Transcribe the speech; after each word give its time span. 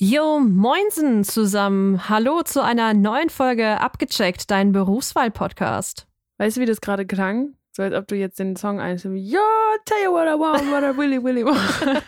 Yo, 0.00 0.38
moinsen 0.38 1.24
zusammen. 1.24 2.08
Hallo 2.08 2.42
zu 2.44 2.62
einer 2.62 2.94
neuen 2.94 3.30
Folge 3.30 3.80
Abgecheckt, 3.80 4.48
dein 4.48 4.70
Berufswahl-Podcast. 4.70 6.06
Weißt 6.36 6.56
du, 6.56 6.60
wie 6.60 6.66
das 6.66 6.80
gerade 6.80 7.04
klang? 7.04 7.54
So 7.72 7.82
als 7.82 7.92
ob 7.92 8.06
du 8.06 8.14
jetzt 8.14 8.38
den 8.38 8.54
Song 8.54 8.78
einstimmst. 8.78 9.28
Yo, 9.28 9.40
tell 9.86 10.04
you 10.04 10.12
what 10.12 10.28
I 10.28 10.38
want, 10.38 10.70
what 10.70 10.84
I 10.84 10.96
really, 10.96 11.16
really 11.16 11.44
want. 11.44 11.58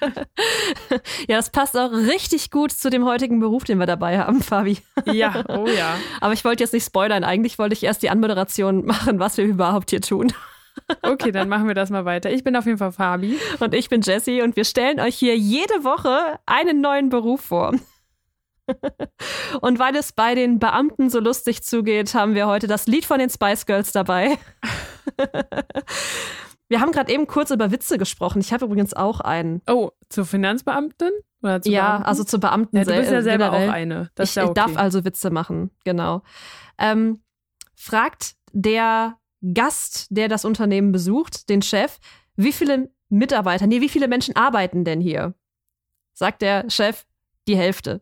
ja, 1.29 1.37
das 1.37 1.51
passt 1.51 1.77
auch 1.77 1.91
richtig 1.91 2.53
gut 2.53 2.71
zu 2.71 2.91
dem 2.91 3.05
heutigen 3.05 3.41
Beruf, 3.41 3.65
den 3.65 3.79
wir 3.79 3.87
dabei 3.87 4.21
haben, 4.21 4.41
Fabi. 4.41 4.79
ja, 5.07 5.43
oh 5.49 5.67
ja. 5.67 5.97
Aber 6.21 6.33
ich 6.33 6.45
wollte 6.45 6.63
jetzt 6.63 6.73
nicht 6.73 6.87
spoilern. 6.87 7.25
Eigentlich 7.25 7.59
wollte 7.59 7.73
ich 7.73 7.83
erst 7.83 8.05
die 8.05 8.11
Anmoderation 8.11 8.87
machen, 8.87 9.19
was 9.19 9.37
wir 9.37 9.45
überhaupt 9.45 9.91
hier 9.91 10.01
tun. 10.01 10.33
Okay, 11.03 11.33
dann 11.33 11.49
machen 11.49 11.67
wir 11.67 11.75
das 11.75 11.91
mal 11.91 12.05
weiter. 12.05 12.31
Ich 12.31 12.45
bin 12.45 12.57
auf 12.57 12.67
jeden 12.67 12.79
Fall 12.79 12.93
Fabi. 12.93 13.39
Und 13.59 13.75
ich 13.75 13.89
bin 13.89 14.01
Jessie 14.03 14.43
und 14.43 14.57
wir 14.57 14.65
stellen 14.65 15.01
euch 15.01 15.17
hier 15.17 15.37
jede 15.37 15.85
Woche 15.85 16.39
einen 16.47 16.81
neuen 16.81 17.09
Beruf 17.09 17.41
vor. 17.41 17.73
Und 19.61 19.79
weil 19.79 19.97
es 19.97 20.13
bei 20.13 20.35
den 20.35 20.59
Beamten 20.59 21.11
so 21.11 21.21
lustig 21.21 21.63
zugeht, 21.63 22.15
haben 22.15 22.35
wir 22.35 22.47
heute 22.47 22.67
das 22.67 22.87
Lied 22.87 23.05
von 23.05 23.19
den 23.19 23.31
Spice 23.31 23.67
Girls 23.67 23.93
dabei. 23.93 24.39
Wir 26.69 26.81
haben 26.81 26.93
gerade 26.93 27.13
eben 27.13 27.27
kurz 27.27 27.51
über 27.51 27.73
Witze 27.73 27.99
gesprochen. 27.99 28.41
Ich 28.41 28.53
habe 28.53 28.65
übrigens 28.65 28.95
auch 28.95 29.21
einen. 29.21 29.61
Oh, 29.69 29.91
zur 30.09 30.25
Finanzbeamtin? 30.25 31.11
Oder 31.43 31.61
zu 31.61 31.71
ja, 31.71 31.89
Beamten? 31.89 32.07
also 32.07 32.23
zur 32.23 32.39
Beamten. 32.39 32.77
Ja, 32.77 32.85
du 32.85 32.95
bist 32.95 33.11
ja 33.11 33.23
selber 33.23 33.51
generell. 33.51 33.69
auch 33.69 33.73
eine. 33.73 34.11
Das 34.15 34.31
ich, 34.31 34.37
ja 34.37 34.45
okay. 34.45 34.55
darf 34.55 34.77
also 34.77 35.05
Witze 35.05 35.31
machen, 35.31 35.73
genau. 35.85 36.23
Ähm, 36.79 37.25
fragt 37.75 38.35
der 38.53 39.17
Gast, 39.55 40.07
der 40.11 40.29
das 40.29 40.45
Unternehmen 40.45 40.93
besucht, 40.93 41.49
den 41.49 41.63
Chef, 41.63 41.99
wie 42.37 42.53
viele 42.53 42.91
Mitarbeiter, 43.09 43.67
nee, 43.67 43.81
wie 43.81 43.89
viele 43.89 44.09
Menschen 44.09 44.37
arbeiten 44.37 44.85
denn 44.85 45.01
hier? 45.01 45.35
Sagt 46.13 46.43
der 46.43 46.69
Chef, 46.71 47.05
die 47.49 47.57
Hälfte. 47.57 48.01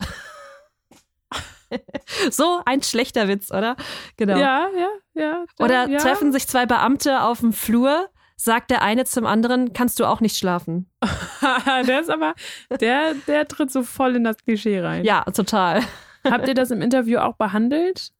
so 2.30 2.60
ein 2.64 2.82
schlechter 2.82 3.28
Witz, 3.28 3.50
oder? 3.50 3.76
Genau. 4.16 4.38
Ja, 4.38 4.68
ja, 4.76 4.88
ja. 5.14 5.44
Oder 5.58 5.88
ja. 5.88 5.98
treffen 5.98 6.32
sich 6.32 6.46
zwei 6.46 6.66
Beamte 6.66 7.22
auf 7.22 7.40
dem 7.40 7.52
Flur, 7.52 8.08
sagt 8.36 8.70
der 8.70 8.82
eine 8.82 9.04
zum 9.04 9.26
anderen, 9.26 9.72
kannst 9.72 10.00
du 10.00 10.04
auch 10.04 10.20
nicht 10.20 10.36
schlafen. 10.36 10.90
der 11.86 12.00
ist 12.00 12.10
aber, 12.10 12.34
der, 12.80 13.14
der 13.26 13.46
tritt 13.48 13.70
so 13.70 13.82
voll 13.82 14.16
in 14.16 14.24
das 14.24 14.36
Klischee 14.38 14.80
rein. 14.80 15.04
Ja, 15.04 15.24
total. 15.24 15.82
Habt 16.24 16.48
ihr 16.48 16.54
das 16.54 16.70
im 16.70 16.82
Interview 16.82 17.18
auch 17.18 17.36
behandelt? 17.36 18.12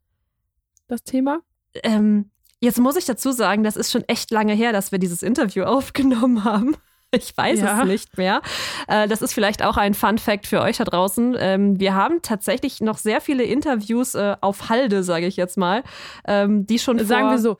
Das 0.87 1.03
Thema? 1.03 1.41
Ähm, 1.83 2.31
Jetzt 2.61 2.79
muss 2.79 2.97
ich 2.97 3.05
dazu 3.05 3.31
sagen, 3.31 3.63
das 3.63 3.77
ist 3.77 3.93
schon 3.93 4.03
echt 4.09 4.31
lange 4.31 4.53
her, 4.53 4.73
dass 4.73 4.93
wir 4.93 4.99
dieses 4.99 5.23
Interview 5.23 5.63
aufgenommen 5.65 6.45
haben. 6.45 6.77
Ich 7.11 7.35
weiß 7.35 7.61
ja. 7.61 7.81
es 7.81 7.87
nicht 7.87 8.19
mehr. 8.19 8.43
Äh, 8.87 9.09
das 9.09 9.23
ist 9.23 9.33
vielleicht 9.33 9.65
auch 9.65 9.79
ein 9.79 9.95
Fun 9.95 10.19
Fact 10.19 10.47
für 10.47 10.61
euch 10.61 10.77
da 10.77 10.85
draußen. 10.85 11.37
Ähm, 11.39 11.81
wir 11.81 11.95
haben 11.95 12.21
tatsächlich 12.21 12.81
noch 12.81 12.99
sehr 12.99 13.23
viele 13.23 13.45
Interviews 13.45 14.15
äh, 14.15 14.37
auf 14.43 14.69
Halde, 14.69 15.03
sage 15.03 15.27
ich 15.27 15.37
jetzt 15.37 15.57
mal, 15.57 15.83
ähm, 16.27 16.67
die 16.67 16.79
schon 16.79 16.99
sagen 17.05 17.31
wir 17.31 17.39
so. 17.39 17.57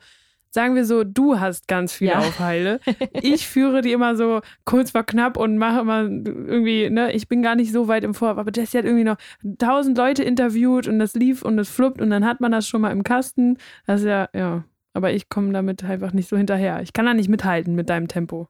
Sagen 0.51 0.73
wir 0.73 0.83
so, 0.83 1.03
du 1.03 1.39
hast 1.39 1.67
ganz 1.67 1.93
viele 1.93 2.13
ja. 2.13 2.19
auf 2.19 2.39
Halde. 2.39 2.79
Ich 3.21 3.47
führe 3.47 3.81
die 3.81 3.91
immer 3.91 4.15
so 4.15 4.41
kurz 4.65 4.89
vor 4.89 5.03
knapp 5.03 5.37
und 5.37 5.59
mache 5.59 5.81
immer 5.81 6.01
irgendwie, 6.01 6.89
ne, 6.89 7.11
ich 7.13 7.27
bin 7.27 7.43
gar 7.43 7.53
nicht 7.53 7.71
so 7.71 7.87
weit 7.87 8.03
im 8.03 8.15
Vor, 8.15 8.29
aber 8.29 8.51
Jessie 8.51 8.79
hat 8.79 8.85
irgendwie 8.85 9.03
noch 9.03 9.17
tausend 9.59 9.95
Leute 9.95 10.23
interviewt 10.23 10.87
und 10.87 10.97
das 10.97 11.13
lief 11.13 11.43
und 11.43 11.59
es 11.59 11.69
fluppt 11.69 12.01
und 12.01 12.09
dann 12.09 12.25
hat 12.25 12.41
man 12.41 12.51
das 12.51 12.67
schon 12.67 12.81
mal 12.81 12.89
im 12.89 13.03
Kasten. 13.03 13.59
Das 13.85 14.01
ist 14.01 14.07
ja, 14.07 14.27
ja, 14.33 14.63
aber 14.93 15.11
ich 15.13 15.29
komme 15.29 15.53
damit 15.53 15.83
einfach 15.83 16.13
nicht 16.13 16.29
so 16.29 16.37
hinterher. 16.37 16.81
Ich 16.81 16.93
kann 16.93 17.05
da 17.05 17.13
nicht 17.13 17.29
mithalten 17.29 17.75
mit 17.75 17.89
deinem 17.89 18.07
Tempo. 18.07 18.47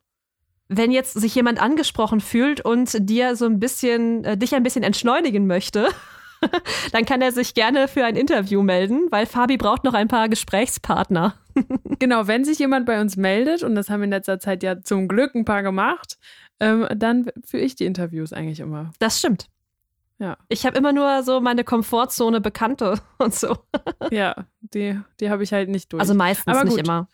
Wenn 0.67 0.91
jetzt 0.91 1.13
sich 1.13 1.33
jemand 1.33 1.61
angesprochen 1.61 2.19
fühlt 2.19 2.61
und 2.61 3.09
dir 3.09 3.35
so 3.35 3.45
ein 3.45 3.59
bisschen, 3.59 4.23
äh, 4.23 4.37
dich 4.37 4.53
ein 4.53 4.63
bisschen 4.63 4.83
entschleunigen 4.83 5.47
möchte, 5.47 5.87
dann 6.91 7.05
kann 7.05 7.21
er 7.21 7.31
sich 7.31 7.53
gerne 7.53 7.87
für 7.87 8.05
ein 8.05 8.15
Interview 8.15 8.61
melden, 8.61 9.07
weil 9.09 9.25
Fabi 9.25 9.57
braucht 9.57 9.83
noch 9.83 9.93
ein 9.93 10.07
paar 10.07 10.29
Gesprächspartner. 10.29 11.35
genau, 11.99 12.27
wenn 12.27 12.45
sich 12.45 12.59
jemand 12.59 12.85
bei 12.85 13.01
uns 13.01 13.17
meldet, 13.17 13.63
und 13.63 13.75
das 13.75 13.89
haben 13.89 14.01
wir 14.01 14.05
in 14.05 14.11
letzter 14.11 14.39
Zeit 14.39 14.63
ja 14.63 14.81
zum 14.81 15.07
Glück 15.07 15.35
ein 15.35 15.45
paar 15.45 15.63
gemacht, 15.63 16.17
ähm, 16.59 16.87
dann 16.95 17.31
führe 17.43 17.63
ich 17.63 17.75
die 17.75 17.85
Interviews 17.85 18.33
eigentlich 18.33 18.59
immer. 18.59 18.91
Das 18.99 19.19
stimmt. 19.19 19.47
Ja. 20.19 20.37
Ich 20.49 20.65
habe 20.65 20.77
immer 20.77 20.91
nur 20.91 21.23
so 21.23 21.39
meine 21.39 21.63
Komfortzone 21.63 22.41
Bekannte 22.41 22.99
und 23.17 23.33
so. 23.33 23.57
Ja, 24.11 24.35
die, 24.73 24.99
die 25.19 25.29
habe 25.29 25.43
ich 25.43 25.53
halt 25.53 25.69
nicht 25.69 25.91
durch. 25.91 26.01
Also 26.01 26.13
meistens 26.13 26.55
Aber 26.55 26.63
nicht 26.63 26.77
immer. 26.77 27.07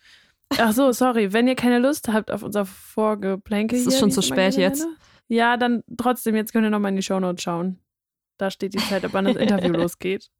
Ach 0.58 0.72
so, 0.72 0.92
sorry. 0.92 1.32
Wenn 1.32 1.48
ihr 1.48 1.56
keine 1.56 1.78
Lust 1.78 2.08
habt 2.08 2.30
auf 2.30 2.42
unser 2.42 2.66
Vorgeplänkel. 2.66 3.78
Es 3.78 3.86
ist 3.86 3.98
schon 3.98 4.10
zu 4.10 4.22
spät 4.22 4.56
jetzt. 4.56 4.86
Ja, 5.28 5.56
dann 5.56 5.82
trotzdem, 5.96 6.36
jetzt 6.36 6.52
könnt 6.52 6.64
ihr 6.64 6.70
nochmal 6.70 6.90
in 6.90 6.96
die 6.96 7.02
Shownotes 7.02 7.42
schauen. 7.42 7.80
Da 8.38 8.50
steht 8.50 8.74
die 8.74 8.78
Zeit, 8.78 9.04
ab 9.04 9.10
wann 9.12 9.24
das 9.24 9.36
Interview 9.36 9.72
losgeht. 9.72 10.30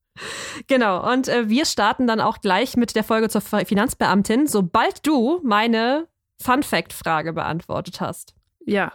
Genau, 0.66 1.12
und 1.12 1.28
äh, 1.28 1.48
wir 1.48 1.64
starten 1.64 2.06
dann 2.06 2.20
auch 2.20 2.40
gleich 2.40 2.76
mit 2.76 2.94
der 2.94 3.04
Folge 3.04 3.28
zur 3.28 3.40
Finanzbeamtin, 3.40 4.46
sobald 4.46 5.06
du 5.06 5.40
meine 5.42 6.08
Fun 6.40 6.62
Fact-Frage 6.62 7.32
beantwortet 7.32 8.00
hast. 8.00 8.34
Ja. 8.64 8.92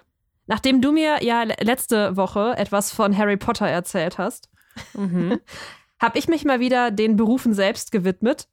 Nachdem 0.48 0.82
du 0.82 0.92
mir 0.92 1.24
ja 1.24 1.44
letzte 1.44 2.18
Woche 2.18 2.56
etwas 2.58 2.92
von 2.92 3.16
Harry 3.16 3.38
Potter 3.38 3.68
erzählt 3.68 4.18
hast, 4.18 4.50
mhm. 4.94 5.40
habe 6.02 6.18
ich 6.18 6.28
mich 6.28 6.44
mal 6.44 6.60
wieder 6.60 6.92
den 6.92 7.16
Berufen 7.16 7.54
selbst 7.54 7.92
gewidmet. 7.92 8.48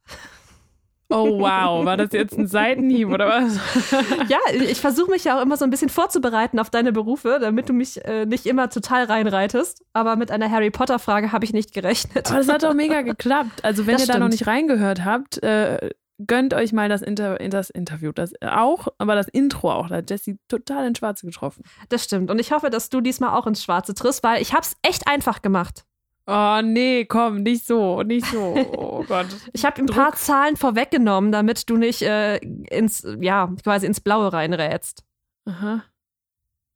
Oh 1.11 1.41
wow, 1.41 1.87
war 1.87 1.97
das 1.97 2.13
jetzt 2.13 2.37
ein 2.39 2.47
Seitenhieb 2.47 3.09
oder 3.09 3.27
was? 3.27 3.59
ja, 4.29 4.39
ich 4.53 4.79
versuche 4.79 5.11
mich 5.11 5.25
ja 5.25 5.39
auch 5.39 5.43
immer 5.43 5.57
so 5.57 5.65
ein 5.65 5.71
bisschen 5.71 5.89
vorzubereiten 5.89 6.59
auf 6.59 6.69
deine 6.69 6.93
Berufe, 6.93 7.39
damit 7.41 7.71
du 7.71 7.73
mich 7.73 8.05
äh, 8.05 8.27
nicht 8.27 8.45
immer 8.45 8.69
total 8.69 9.05
reinreitest. 9.05 9.83
Aber 9.95 10.17
mit 10.17 10.31
einer 10.31 10.51
Harry 10.51 10.71
Potter 10.71 10.99
Frage 10.99 11.33
habe 11.33 11.47
ich 11.47 11.55
nicht 11.55 11.73
gerechnet. 11.73 12.29
Aber 12.29 12.37
das 12.37 12.49
hat 12.49 12.63
doch 12.63 12.75
mega 12.75 13.01
geklappt. 13.01 13.65
Also 13.65 13.87
wenn 13.87 13.95
das 13.95 14.03
ihr 14.03 14.05
stimmt. 14.05 14.17
da 14.17 14.21
noch 14.21 14.29
nicht 14.29 14.47
reingehört 14.47 15.07
habt, 15.07 15.43
äh, 15.43 15.89
gönnt 16.27 16.53
euch 16.53 16.75
mal 16.75 16.91
das, 16.91 17.01
Inter 17.01 17.39
das 17.39 17.71
Interview. 17.71 18.13
Das 18.13 18.33
auch, 18.43 18.89
aber 18.99 19.15
das 19.15 19.29
Intro 19.29 19.73
auch. 19.73 19.89
Da 19.89 19.97
hat 19.97 20.11
Jessie 20.11 20.39
total 20.49 20.87
ins 20.87 20.99
Schwarze 20.99 21.25
getroffen. 21.25 21.65
Das 21.89 22.05
stimmt. 22.05 22.31
Und 22.31 22.39
ich 22.39 22.53
hoffe, 22.53 22.69
dass 22.69 22.91
du 22.91 23.01
diesmal 23.01 23.31
auch 23.31 23.47
ins 23.47 23.65
Schwarze 23.65 23.95
triffst, 23.95 24.23
weil 24.23 24.43
ich 24.43 24.53
hab's 24.53 24.77
echt 24.83 25.09
einfach 25.09 25.41
gemacht. 25.41 25.85
Oh 26.31 26.61
nee, 26.63 27.07
komm, 27.07 27.43
nicht 27.43 27.67
so, 27.67 28.03
nicht 28.03 28.27
so. 28.27 28.55
Oh 28.77 29.03
Gott. 29.09 29.29
ich 29.55 29.65
habe 29.65 29.81
ein 29.81 29.87
paar 29.87 30.13
Zahlen 30.15 30.59
vorweggenommen, 30.59 31.33
damit 31.33 31.71
du 31.71 31.79
nicht 31.79 32.03
äh, 32.03 32.37
ins, 32.37 33.07
ja, 33.19 33.51
quasi 33.65 33.87
ins 33.87 34.03
Blaue 34.03 34.31
reinrätst. 34.31 35.05
Aha. 35.47 35.85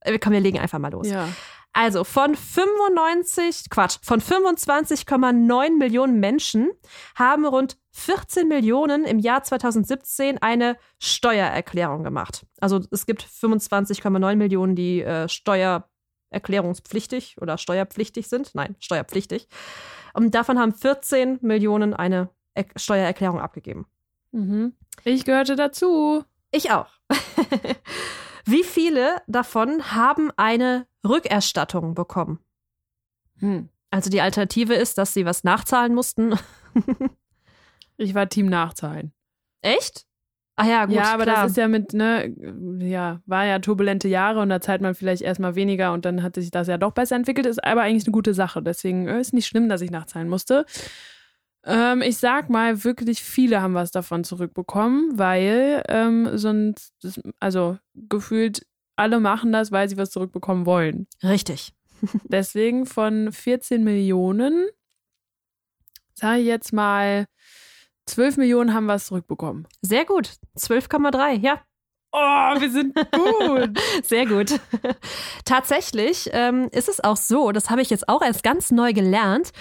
Äh, 0.00 0.18
komm, 0.18 0.32
wir 0.32 0.40
legen 0.40 0.58
einfach 0.58 0.78
mal 0.78 0.90
los. 0.90 1.06
Ja. 1.06 1.28
Also 1.74 2.02
von 2.04 2.34
95, 2.34 3.68
Quatsch, 3.68 3.98
von 4.02 4.22
25,9 4.22 5.78
Millionen 5.78 6.18
Menschen 6.18 6.70
haben 7.14 7.44
rund 7.44 7.76
14 7.90 8.48
Millionen 8.48 9.04
im 9.04 9.18
Jahr 9.18 9.42
2017 9.42 10.38
eine 10.38 10.78
Steuererklärung 10.98 12.04
gemacht. 12.04 12.46
Also 12.58 12.80
es 12.90 13.04
gibt 13.04 13.22
25,9 13.22 14.36
Millionen, 14.36 14.76
die 14.76 15.02
äh, 15.02 15.28
steuererklärungspflichtig 16.32 17.36
oder 17.40 17.58
steuerpflichtig 17.58 18.28
sind. 18.28 18.54
Nein, 18.54 18.76
steuerpflichtig. 18.78 19.48
Und 20.14 20.34
davon 20.34 20.58
haben 20.58 20.74
14 20.74 21.38
Millionen 21.42 21.94
eine 21.94 22.30
er 22.54 22.66
Steuererklärung 22.76 23.40
abgegeben. 23.40 23.86
Mhm. 24.32 24.74
Ich 25.04 25.24
gehörte 25.24 25.56
dazu. 25.56 26.24
Ich 26.50 26.70
auch. 26.70 26.88
Wie 28.44 28.62
viele 28.62 29.22
davon 29.26 29.92
haben 29.92 30.30
eine 30.36 30.86
Rückerstattung 31.06 31.94
bekommen? 31.94 32.40
Hm. 33.38 33.68
Also 33.90 34.10
die 34.10 34.20
Alternative 34.20 34.74
ist, 34.74 34.98
dass 34.98 35.14
sie 35.14 35.24
was 35.24 35.44
nachzahlen 35.44 35.94
mussten. 35.94 36.38
ich 37.96 38.14
war 38.14 38.28
Team 38.28 38.46
Nachzahlen. 38.46 39.12
Echt? 39.62 40.06
Ah 40.62 40.68
ja, 40.68 40.84
gut. 40.86 40.94
Ja, 40.94 41.12
aber 41.12 41.24
klar. 41.24 41.42
das 41.42 41.52
ist 41.52 41.56
ja 41.56 41.66
mit, 41.66 41.92
ne, 41.92 42.32
ja, 42.78 43.20
war 43.26 43.44
ja 43.44 43.58
turbulente 43.58 44.06
Jahre 44.06 44.40
und 44.40 44.48
da 44.48 44.60
zahlt 44.60 44.80
man 44.80 44.94
vielleicht 44.94 45.22
erstmal 45.22 45.56
weniger 45.56 45.92
und 45.92 46.04
dann 46.04 46.22
hat 46.22 46.36
sich 46.36 46.50
das 46.52 46.68
ja 46.68 46.78
doch 46.78 46.92
besser 46.92 47.16
entwickelt, 47.16 47.46
ist 47.46 47.62
aber 47.64 47.82
eigentlich 47.82 48.04
eine 48.04 48.12
gute 48.12 48.32
Sache. 48.32 48.62
Deswegen 48.62 49.08
äh, 49.08 49.20
ist 49.20 49.32
nicht 49.32 49.46
schlimm, 49.46 49.68
dass 49.68 49.80
ich 49.80 49.90
nachzahlen 49.90 50.28
musste. 50.28 50.64
Ähm, 51.64 52.02
ich 52.02 52.18
sag 52.18 52.48
mal, 52.48 52.84
wirklich 52.84 53.22
viele 53.22 53.60
haben 53.60 53.74
was 53.74 53.90
davon 53.90 54.22
zurückbekommen, 54.22 55.18
weil 55.18 55.82
ähm, 55.88 56.38
sonst, 56.38 56.92
also 57.40 57.78
gefühlt 57.94 58.64
alle 58.94 59.18
machen 59.18 59.50
das, 59.52 59.72
weil 59.72 59.88
sie 59.88 59.96
was 59.96 60.10
zurückbekommen 60.10 60.64
wollen. 60.64 61.08
Richtig. 61.24 61.72
Deswegen 62.24 62.86
von 62.86 63.32
14 63.32 63.82
Millionen, 63.82 64.68
sage 66.14 66.40
ich 66.40 66.46
jetzt 66.46 66.72
mal, 66.72 67.26
12 68.06 68.36
Millionen 68.36 68.74
haben 68.74 68.88
was 68.88 69.06
zurückbekommen. 69.06 69.66
Sehr 69.80 70.04
gut. 70.04 70.36
12,3, 70.58 71.38
ja. 71.38 71.60
Oh, 72.14 72.60
wir 72.60 72.70
sind 72.70 72.94
gut. 72.94 73.78
Sehr 74.04 74.26
gut. 74.26 74.60
Tatsächlich 75.46 76.28
ähm, 76.32 76.68
ist 76.70 76.90
es 76.90 77.02
auch 77.02 77.16
so, 77.16 77.52
das 77.52 77.70
habe 77.70 77.80
ich 77.80 77.88
jetzt 77.88 78.06
auch 78.06 78.20
erst 78.20 78.42
ganz 78.42 78.70
neu 78.70 78.92
gelernt, 78.92 79.52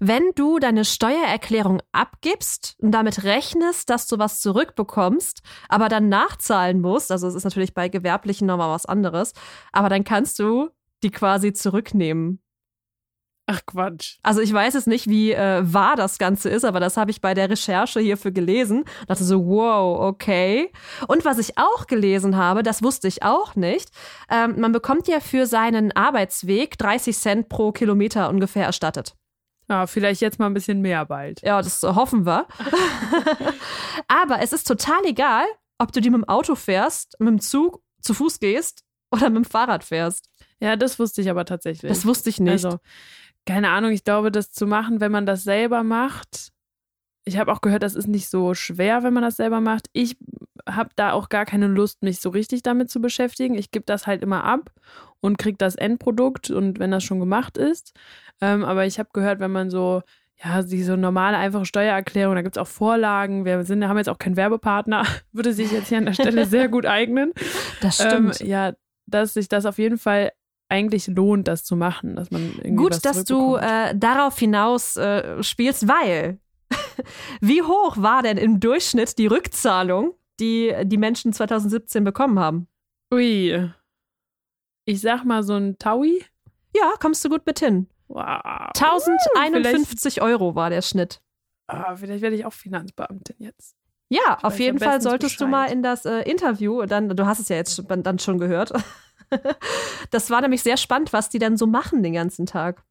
wenn 0.00 0.32
du 0.34 0.58
deine 0.58 0.84
Steuererklärung 0.84 1.80
abgibst 1.92 2.74
und 2.80 2.90
damit 2.90 3.22
rechnest, 3.22 3.90
dass 3.90 4.08
du 4.08 4.18
was 4.18 4.40
zurückbekommst, 4.40 5.42
aber 5.68 5.88
dann 5.88 6.08
nachzahlen 6.08 6.80
musst, 6.80 7.12
also 7.12 7.28
es 7.28 7.36
ist 7.36 7.44
natürlich 7.44 7.74
bei 7.74 7.88
gewerblichen 7.88 8.48
nochmal 8.48 8.70
was 8.70 8.86
anderes, 8.86 9.32
aber 9.70 9.88
dann 9.88 10.02
kannst 10.02 10.40
du 10.40 10.70
die 11.04 11.12
quasi 11.12 11.52
zurücknehmen. 11.52 12.42
Ach 13.52 13.60
Quatsch. 13.66 14.18
Also 14.22 14.40
ich 14.40 14.52
weiß 14.52 14.74
jetzt 14.74 14.86
nicht, 14.86 15.08
wie 15.08 15.32
äh, 15.32 15.62
wahr 15.64 15.96
das 15.96 16.18
Ganze 16.18 16.48
ist, 16.48 16.64
aber 16.64 16.78
das 16.78 16.96
habe 16.96 17.10
ich 17.10 17.20
bei 17.20 17.34
der 17.34 17.50
Recherche 17.50 17.98
hierfür 17.98 18.30
gelesen. 18.30 18.84
Dachte 19.08 19.24
so, 19.24 19.44
wow, 19.44 19.98
okay. 20.02 20.70
Und 21.08 21.24
was 21.24 21.38
ich 21.38 21.58
auch 21.58 21.88
gelesen 21.88 22.36
habe, 22.36 22.62
das 22.62 22.80
wusste 22.80 23.08
ich 23.08 23.24
auch 23.24 23.56
nicht. 23.56 23.90
Ähm, 24.30 24.60
man 24.60 24.70
bekommt 24.70 25.08
ja 25.08 25.18
für 25.18 25.46
seinen 25.46 25.90
Arbeitsweg 25.96 26.78
30 26.78 27.18
Cent 27.18 27.48
pro 27.48 27.72
Kilometer 27.72 28.28
ungefähr 28.28 28.66
erstattet. 28.66 29.16
Ja, 29.68 29.88
vielleicht 29.88 30.20
jetzt 30.20 30.38
mal 30.38 30.46
ein 30.46 30.54
bisschen 30.54 30.80
mehr 30.80 31.04
bald. 31.06 31.42
Ja, 31.42 31.60
das 31.60 31.82
hoffen 31.82 32.24
wir. 32.26 32.46
aber 34.06 34.40
es 34.42 34.52
ist 34.52 34.68
total 34.68 35.04
egal, 35.06 35.44
ob 35.78 35.90
du 35.90 36.00
die 36.00 36.10
mit 36.10 36.18
dem 36.18 36.28
Auto 36.28 36.54
fährst, 36.54 37.16
mit 37.18 37.28
dem 37.28 37.40
Zug, 37.40 37.82
zu 38.00 38.14
Fuß 38.14 38.38
gehst 38.38 38.84
oder 39.10 39.28
mit 39.28 39.44
dem 39.44 39.50
Fahrrad 39.50 39.82
fährst. 39.82 40.28
Ja, 40.60 40.76
das 40.76 40.98
wusste 40.98 41.22
ich 41.22 41.30
aber 41.30 41.44
tatsächlich. 41.44 41.90
Das 41.90 42.06
wusste 42.06 42.28
ich 42.28 42.38
nicht. 42.38 42.64
Also, 42.64 42.78
keine 43.46 43.70
Ahnung, 43.70 43.90
ich 43.90 44.04
glaube, 44.04 44.30
das 44.30 44.52
zu 44.52 44.66
machen, 44.66 45.00
wenn 45.00 45.12
man 45.12 45.26
das 45.26 45.44
selber 45.44 45.82
macht. 45.82 46.52
Ich 47.24 47.38
habe 47.38 47.52
auch 47.52 47.60
gehört, 47.60 47.82
das 47.82 47.94
ist 47.94 48.08
nicht 48.08 48.28
so 48.28 48.54
schwer, 48.54 49.02
wenn 49.02 49.12
man 49.12 49.22
das 49.22 49.36
selber 49.36 49.60
macht. 49.60 49.88
Ich 49.92 50.16
habe 50.68 50.90
da 50.96 51.12
auch 51.12 51.28
gar 51.28 51.44
keine 51.44 51.66
Lust, 51.66 52.02
mich 52.02 52.20
so 52.20 52.30
richtig 52.30 52.62
damit 52.62 52.90
zu 52.90 53.00
beschäftigen. 53.00 53.54
Ich 53.54 53.70
gebe 53.70 53.84
das 53.84 54.06
halt 54.06 54.22
immer 54.22 54.44
ab 54.44 54.70
und 55.20 55.38
kriege 55.38 55.58
das 55.58 55.74
Endprodukt 55.74 56.50
und 56.50 56.78
wenn 56.78 56.90
das 56.90 57.04
schon 57.04 57.20
gemacht 57.20 57.58
ist. 57.58 57.92
Ähm, 58.40 58.64
aber 58.64 58.86
ich 58.86 58.98
habe 58.98 59.10
gehört, 59.12 59.40
wenn 59.40 59.52
man 59.52 59.70
so 59.70 60.02
ja, 60.42 60.62
die 60.62 60.82
so 60.82 60.96
normale, 60.96 61.36
einfache 61.36 61.66
Steuererklärung, 61.66 62.34
da 62.34 62.42
gibt 62.42 62.56
es 62.56 62.62
auch 62.62 62.66
Vorlagen. 62.66 63.44
Wir 63.44 63.62
sind, 63.64 63.86
haben 63.86 63.98
jetzt 63.98 64.08
auch 64.08 64.18
keinen 64.18 64.36
Werbepartner, 64.36 65.04
würde 65.32 65.52
sich 65.52 65.70
jetzt 65.70 65.88
hier 65.88 65.98
an 65.98 66.06
der 66.06 66.14
Stelle 66.14 66.46
sehr 66.46 66.68
gut 66.68 66.86
eignen. 66.86 67.32
Das 67.82 67.96
stimmt. 67.96 68.40
Ähm, 68.40 68.46
ja, 68.46 68.72
dass 69.06 69.34
sich 69.34 69.48
das 69.48 69.66
auf 69.66 69.78
jeden 69.78 69.98
Fall 69.98 70.32
eigentlich 70.70 71.08
lohnt, 71.08 71.48
das 71.48 71.64
zu 71.64 71.76
machen, 71.76 72.16
dass 72.16 72.30
man 72.30 72.42
irgendwie 72.56 72.76
Gut, 72.76 73.04
dass 73.04 73.24
du 73.24 73.56
äh, 73.56 73.94
darauf 73.96 74.38
hinaus 74.38 74.96
äh, 74.96 75.42
spielst, 75.42 75.88
weil 75.88 76.38
wie 77.40 77.62
hoch 77.62 77.96
war 77.96 78.22
denn 78.22 78.38
im 78.38 78.60
Durchschnitt 78.60 79.18
die 79.18 79.26
Rückzahlung, 79.26 80.14
die 80.38 80.74
die 80.84 80.96
Menschen 80.96 81.32
2017 81.32 82.04
bekommen 82.04 82.38
haben? 82.38 82.68
Ui. 83.12 83.70
Ich 84.84 85.00
sag 85.00 85.24
mal 85.24 85.42
so 85.42 85.54
ein 85.54 85.78
Taui. 85.78 86.24
Ja, 86.74 86.94
kommst 87.00 87.24
du 87.24 87.28
gut 87.28 87.44
mit 87.44 87.58
hin. 87.58 87.88
Wow. 88.08 88.70
1051 88.76 90.22
Euro 90.22 90.54
war 90.54 90.70
der 90.70 90.82
Schnitt. 90.82 91.20
Ah, 91.66 91.96
vielleicht 91.96 92.22
werde 92.22 92.36
ich 92.36 92.44
auch 92.44 92.52
Finanzbeamtin 92.52 93.36
jetzt. 93.38 93.76
Ja, 94.08 94.38
ich 94.38 94.44
auf 94.44 94.58
jeden 94.58 94.80
Fall 94.80 95.00
solltest 95.00 95.36
Bescheid. 95.36 95.46
du 95.46 95.50
mal 95.50 95.66
in 95.66 95.82
das 95.84 96.04
äh, 96.04 96.22
Interview, 96.22 96.84
dann, 96.84 97.08
du 97.08 97.26
hast 97.26 97.38
es 97.38 97.48
ja 97.48 97.56
jetzt 97.56 97.80
dann 97.88 98.18
schon 98.18 98.38
gehört, 98.38 98.72
das 100.10 100.30
war 100.30 100.40
nämlich 100.40 100.62
sehr 100.62 100.76
spannend, 100.76 101.12
was 101.12 101.28
die 101.28 101.38
denn 101.38 101.56
so 101.56 101.66
machen 101.66 102.02
den 102.02 102.14
ganzen 102.14 102.46
Tag. 102.46 102.84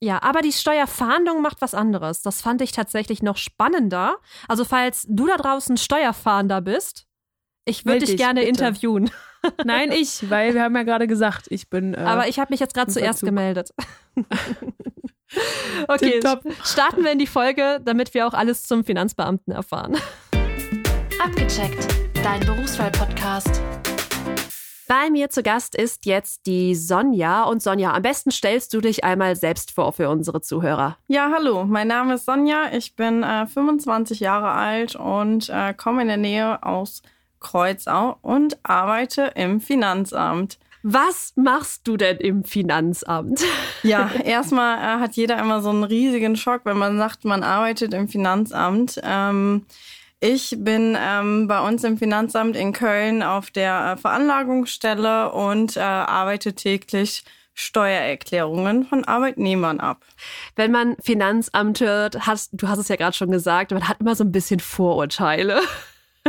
Ja, 0.00 0.22
aber 0.22 0.42
die 0.42 0.52
Steuerfahndung 0.52 1.40
macht 1.40 1.60
was 1.62 1.74
anderes. 1.74 2.20
Das 2.22 2.42
fand 2.42 2.60
ich 2.60 2.72
tatsächlich 2.72 3.22
noch 3.22 3.36
spannender. 3.36 4.16
Also, 4.48 4.64
falls 4.64 5.06
du 5.08 5.26
da 5.26 5.36
draußen 5.36 5.76
Steuerfahnder 5.76 6.60
bist, 6.60 7.06
ich 7.64 7.86
würde 7.86 8.04
dich 8.04 8.16
gerne 8.16 8.40
bitte. 8.40 8.50
interviewen. 8.50 9.10
Nein, 9.64 9.92
ich, 9.92 10.28
weil 10.30 10.54
wir 10.54 10.62
haben 10.62 10.76
ja 10.76 10.82
gerade 10.82 11.06
gesagt, 11.06 11.46
ich 11.48 11.70
bin. 11.70 11.94
Äh, 11.94 11.98
aber 11.98 12.28
ich 12.28 12.38
habe 12.38 12.52
mich 12.52 12.60
jetzt 12.60 12.74
gerade 12.74 12.92
zuerst 12.92 13.20
Verzug. 13.20 13.28
gemeldet. 13.28 13.70
okay, 15.88 16.20
starten 16.62 17.04
wir 17.04 17.12
in 17.12 17.18
die 17.18 17.26
Folge, 17.26 17.80
damit 17.82 18.12
wir 18.14 18.26
auch 18.26 18.34
alles 18.34 18.64
zum 18.64 18.84
Finanzbeamten 18.84 19.52
erfahren. 19.52 19.96
Abgecheckt, 21.22 21.88
dein 22.22 22.40
Berufswahl-Podcast. 22.40 23.62
Bei 24.86 25.08
mir 25.08 25.30
zu 25.30 25.42
Gast 25.42 25.74
ist 25.74 26.04
jetzt 26.04 26.46
die 26.46 26.74
Sonja. 26.74 27.44
Und 27.44 27.62
Sonja, 27.62 27.94
am 27.94 28.02
besten 28.02 28.30
stellst 28.30 28.74
du 28.74 28.82
dich 28.82 29.02
einmal 29.02 29.34
selbst 29.34 29.70
vor 29.70 29.92
für 29.92 30.10
unsere 30.10 30.42
Zuhörer. 30.42 30.98
Ja, 31.08 31.30
hallo, 31.34 31.64
mein 31.64 31.88
Name 31.88 32.14
ist 32.14 32.26
Sonja. 32.26 32.70
Ich 32.72 32.94
bin 32.94 33.22
äh, 33.22 33.46
25 33.46 34.20
Jahre 34.20 34.50
alt 34.50 34.94
und 34.94 35.48
äh, 35.48 35.72
komme 35.72 36.02
in 36.02 36.08
der 36.08 36.16
Nähe 36.18 36.62
aus 36.62 37.00
Kreuzau 37.40 38.18
und 38.20 38.58
arbeite 38.62 39.32
im 39.36 39.60
Finanzamt. 39.60 40.58
Was 40.82 41.32
machst 41.34 41.88
du 41.88 41.96
denn 41.96 42.18
im 42.18 42.44
Finanzamt? 42.44 43.42
Ja, 43.82 44.10
erstmal 44.24 44.78
äh, 44.78 45.00
hat 45.00 45.14
jeder 45.14 45.38
immer 45.38 45.60
so 45.60 45.68
einen 45.68 45.84
riesigen 45.84 46.36
Schock, 46.36 46.62
wenn 46.64 46.78
man 46.78 46.96
sagt, 46.96 47.26
man 47.26 47.42
arbeitet 47.42 47.92
im 47.92 48.08
Finanzamt. 48.08 48.98
Ähm, 49.04 49.66
ich 50.24 50.56
bin 50.58 50.96
ähm, 50.98 51.48
bei 51.48 51.60
uns 51.60 51.84
im 51.84 51.98
Finanzamt 51.98 52.56
in 52.56 52.72
Köln 52.72 53.22
auf 53.22 53.50
der 53.50 53.92
äh, 53.92 54.00
Veranlagungsstelle 54.00 55.30
und 55.32 55.76
äh, 55.76 55.80
arbeite 55.80 56.54
täglich 56.54 57.24
Steuererklärungen 57.52 58.86
von 58.86 59.04
Arbeitnehmern 59.04 59.80
ab. 59.80 60.02
Wenn 60.56 60.72
man 60.72 60.96
Finanzamt 61.02 61.80
hört, 61.80 62.26
hast, 62.26 62.50
du 62.54 62.68
hast 62.68 62.78
es 62.78 62.88
ja 62.88 62.96
gerade 62.96 63.14
schon 63.14 63.30
gesagt, 63.30 63.72
man 63.72 63.86
hat 63.86 64.00
immer 64.00 64.16
so 64.16 64.24
ein 64.24 64.32
bisschen 64.32 64.60
Vorurteile. 64.60 65.60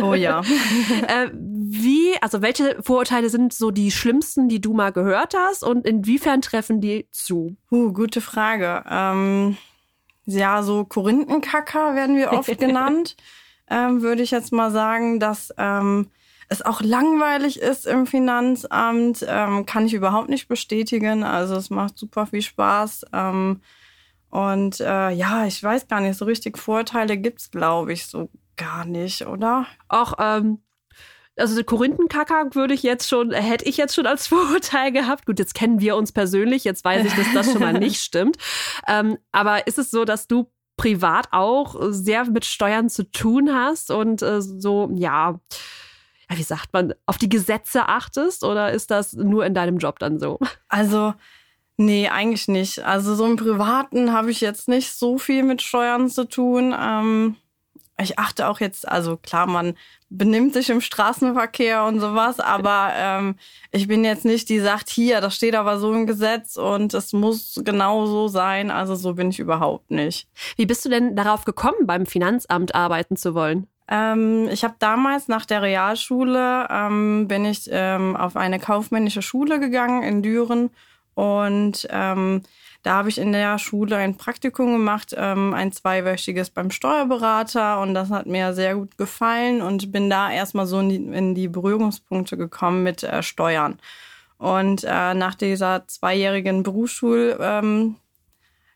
Oh 0.01 0.13
ja. 0.13 0.41
äh, 1.07 1.30
wie, 1.33 2.18
also 2.19 2.41
welche 2.41 2.83
Vorurteile 2.83 3.30
sind 3.30 3.53
so 3.53 3.71
die 3.71 3.91
schlimmsten, 3.91 4.50
die 4.50 4.59
du 4.59 4.74
mal 4.74 4.91
gehört 4.91 5.36
hast 5.38 5.63
und 5.63 5.88
inwiefern 5.88 6.41
treffen 6.41 6.81
die 6.81 7.07
zu? 7.12 7.56
Uh, 7.71 7.94
gute 7.94 8.19
Frage. 8.19 8.83
Ähm, 8.89 9.56
ja, 10.25 10.63
so 10.63 10.83
Korinthenkacker 10.83 11.95
werden 11.95 12.18
wir 12.18 12.33
oft 12.33 12.57
genannt 12.59 13.15
ähm, 13.69 14.01
würde 14.01 14.23
ich 14.23 14.31
jetzt 14.31 14.51
mal 14.51 14.71
sagen, 14.71 15.19
dass 15.19 15.53
ähm, 15.57 16.09
es 16.47 16.62
auch 16.62 16.81
langweilig 16.81 17.59
ist 17.59 17.88
im 17.88 18.06
Finanzamt, 18.06 19.25
ähm, 19.27 19.65
kann 19.65 19.85
ich 19.85 19.94
überhaupt 19.94 20.29
nicht 20.29 20.47
bestätigen. 20.47 21.23
Also 21.23 21.56
es 21.56 21.69
macht 21.69 21.97
super 21.97 22.27
viel 22.27 22.41
Spaß. 22.41 23.06
Ähm, 23.13 23.62
und 24.29 24.79
äh, 24.79 25.12
ja, 25.12 25.45
ich 25.45 25.62
weiß 25.63 25.88
gar 25.88 26.01
nicht, 26.01 26.17
so 26.17 26.25
richtig 26.25 26.57
Vorteile 26.57 27.17
gibt's, 27.17 27.51
glaube 27.51 27.94
ich, 27.94 28.06
so 28.06 28.29
gar 28.57 28.85
nicht, 28.85 29.25
oder? 29.25 29.65
Auch, 29.88 30.13
ähm, 30.19 30.59
also 31.38 31.62
Korinthenkacker 31.63 32.53
würde 32.53 32.73
ich 32.73 32.83
jetzt 32.83 33.09
schon, 33.09 33.31
hätte 33.31 33.65
ich 33.65 33.77
jetzt 33.77 33.95
schon 33.95 34.06
als 34.06 34.27
Vorurteil 34.27 34.91
gehabt. 34.91 35.25
Gut, 35.25 35.39
jetzt 35.39 35.56
kennen 35.56 35.79
wir 35.79 35.95
uns 35.95 36.12
persönlich, 36.12 36.63
jetzt 36.63 36.85
weiß 36.85 37.06
ich, 37.06 37.13
dass 37.13 37.33
das 37.33 37.51
schon 37.51 37.62
mal 37.62 37.73
nicht 37.79 38.01
stimmt. 38.01 38.38
Ähm, 38.88 39.17
aber 39.31 39.67
ist 39.67 39.79
es 39.79 39.89
so, 39.89 40.06
dass 40.06 40.27
du 40.27 40.51
privat 40.77 41.27
auch 41.31 41.75
sehr 41.89 42.25
mit 42.25 42.45
Steuern 42.45 42.89
zu 42.89 43.10
tun 43.10 43.54
hast 43.54 43.92
und 43.92 44.22
äh, 44.22 44.42
so, 44.42 44.89
ja, 44.94 45.39
wie 46.30 46.44
sagt 46.44 46.74
man, 46.74 46.94
auf 47.06 47.18
die 47.18 47.30
Gesetze 47.30 47.88
achtest 47.88 48.44
oder 48.44 48.72
ist 48.72 48.92
das 48.92 49.13
nur 49.13 49.45
in 49.45 49.54
deinem 49.54 49.77
Job 49.77 50.00
dann 50.00 50.19
so? 50.19 50.39
Also, 50.68 51.13
nee, 51.77 52.10
eigentlich 52.10 52.48
nicht. 52.48 52.80
Also 52.80 53.16
so 53.16 53.25
im 53.25 53.38
Privaten 53.38 54.12
habe 54.12 54.31
ich 54.31 54.42
jetzt 54.42 54.68
nicht 54.68 54.92
so 54.92 55.18
viel 55.18 55.44
mit 55.44 55.62
Steuern 55.62 56.10
zu 56.10 56.27
tun. 56.27 56.75
Ähm, 56.77 57.36
ich 58.01 58.19
achte 58.19 58.47
auch 58.49 58.59
jetzt, 58.59 58.87
also 58.87 59.17
klar, 59.17 59.47
man 59.47 59.75
benimmt 60.09 60.53
sich 60.53 60.69
im 60.69 60.81
Straßenverkehr 60.81 61.83
und 61.85 61.99
sowas, 61.99 62.39
aber 62.39 62.91
ähm, 62.95 63.35
ich 63.71 63.87
bin 63.87 64.03
jetzt 64.03 64.25
nicht 64.25 64.49
die 64.49 64.59
sagt, 64.59 64.89
hier, 64.89 65.21
das 65.21 65.35
steht 65.35 65.55
aber 65.55 65.79
so 65.79 65.93
im 65.93 66.05
Gesetz 66.05 66.57
und 66.57 66.93
es 66.93 67.13
muss 67.13 67.61
genau 67.63 68.05
so 68.05 68.27
sein. 68.27 68.69
Also 68.69 68.95
so 68.95 69.13
bin 69.13 69.29
ich 69.29 69.39
überhaupt 69.39 69.91
nicht. 69.91 70.27
Wie 70.57 70.65
bist 70.65 70.83
du 70.83 70.89
denn 70.89 71.15
darauf 71.15 71.45
gekommen, 71.45 71.85
beim 71.85 72.05
Finanzamt 72.05 72.75
arbeiten 72.75 73.15
zu 73.15 73.33
wollen? 73.33 73.67
Ähm, 73.87 74.49
ich 74.51 74.63
habe 74.63 74.75
damals 74.79 75.27
nach 75.27 75.45
der 75.45 75.61
Realschule 75.61 76.67
ähm, 76.69 77.27
bin 77.27 77.45
ich 77.45 77.69
ähm, 77.71 78.15
auf 78.15 78.35
eine 78.35 78.59
kaufmännische 78.59 79.21
Schule 79.21 79.59
gegangen 79.59 80.03
in 80.03 80.21
Düren 80.21 80.71
und 81.13 81.87
ähm, 81.91 82.41
da 82.86 82.98
habe 82.98 83.10
ich 83.10 83.18
in 83.18 83.32
der 83.32 83.58
Schule 83.58 83.98
ein 83.98 84.15
Praktikum 84.15 84.74
gemacht, 84.74 85.15
ähm, 85.18 85.56
ein 85.56 85.72
zweiwöchiges 85.72 86.51
beim 86.51 86.70
Steuerberater 86.70 87.82
und 87.82 87.96
das 87.96 88.12
hat 88.12 88.27
mir 88.27 88.54
sehr 88.54 88.75
gut 88.75 88.96
gefallen 88.96 89.63
und 89.63 89.92
bin 89.92 90.08
da 90.08 90.32
erstmal 90.32 90.68
so 90.68 90.80
in 90.80 90.89
die, 90.89 90.98
in 90.98 91.34
die 91.34 91.48
Berührungspunkte 91.48 92.38
gekommen 92.38 92.84
mit 92.84 93.01
äh, 93.01 93.24
Steuern. 93.24 93.80
Und 94.38 94.84
äh, 94.84 95.15
nach 95.15 95.34
dieser 95.34 95.88
zweijährigen 95.88 96.62
Berufsschul, 96.62 97.36
ähm, 97.42 97.96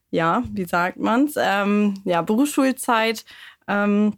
ja, 0.09 0.41
wie 0.53 0.65
sagt 0.65 0.97
man's, 0.97 1.35
ähm, 1.37 2.01
ja, 2.03 2.23
Berufsschulzeit, 2.23 3.25
ähm, 3.67 4.13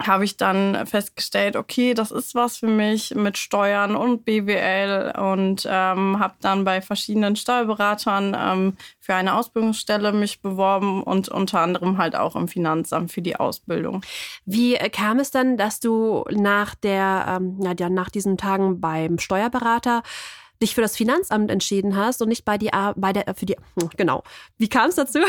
habe 0.00 0.24
ich 0.24 0.36
dann 0.36 0.86
festgestellt, 0.86 1.56
okay, 1.56 1.92
das 1.92 2.12
ist 2.12 2.34
was 2.34 2.58
für 2.58 2.68
mich 2.68 3.14
mit 3.16 3.36
Steuern 3.36 3.96
und 3.96 4.24
BWL 4.24 5.12
und 5.18 5.66
ähm, 5.68 6.20
habe 6.20 6.34
dann 6.40 6.64
bei 6.64 6.80
verschiedenen 6.80 7.34
Steuerberatern 7.34 8.36
ähm, 8.38 8.76
für 9.00 9.14
eine 9.14 9.34
Ausbildungsstelle 9.34 10.12
mich 10.12 10.40
beworben 10.40 11.02
und 11.02 11.28
unter 11.28 11.60
anderem 11.60 11.98
halt 11.98 12.14
auch 12.14 12.36
im 12.36 12.46
Finanzamt 12.46 13.10
für 13.10 13.22
die 13.22 13.36
Ausbildung. 13.36 14.02
Wie 14.44 14.74
kam 14.92 15.18
es 15.18 15.32
dann, 15.32 15.56
dass 15.56 15.80
du 15.80 16.24
nach 16.30 16.76
der, 16.76 17.40
ähm, 17.40 17.58
ja, 17.60 17.88
nach 17.88 18.10
diesen 18.10 18.36
Tagen 18.36 18.80
beim 18.80 19.18
Steuerberater 19.18 20.02
dich 20.62 20.74
für 20.74 20.80
das 20.80 20.96
Finanzamt 20.96 21.50
entschieden 21.50 21.96
hast 21.96 22.20
und 22.20 22.28
nicht 22.28 22.44
bei 22.44 22.58
die 22.58 22.70
bei 22.96 23.12
der 23.12 23.34
für 23.34 23.46
die 23.46 23.56
hm, 23.78 23.90
genau. 23.96 24.22
Wie 24.56 24.68
kam 24.68 24.88
es 24.88 24.96
dazu, 24.96 25.20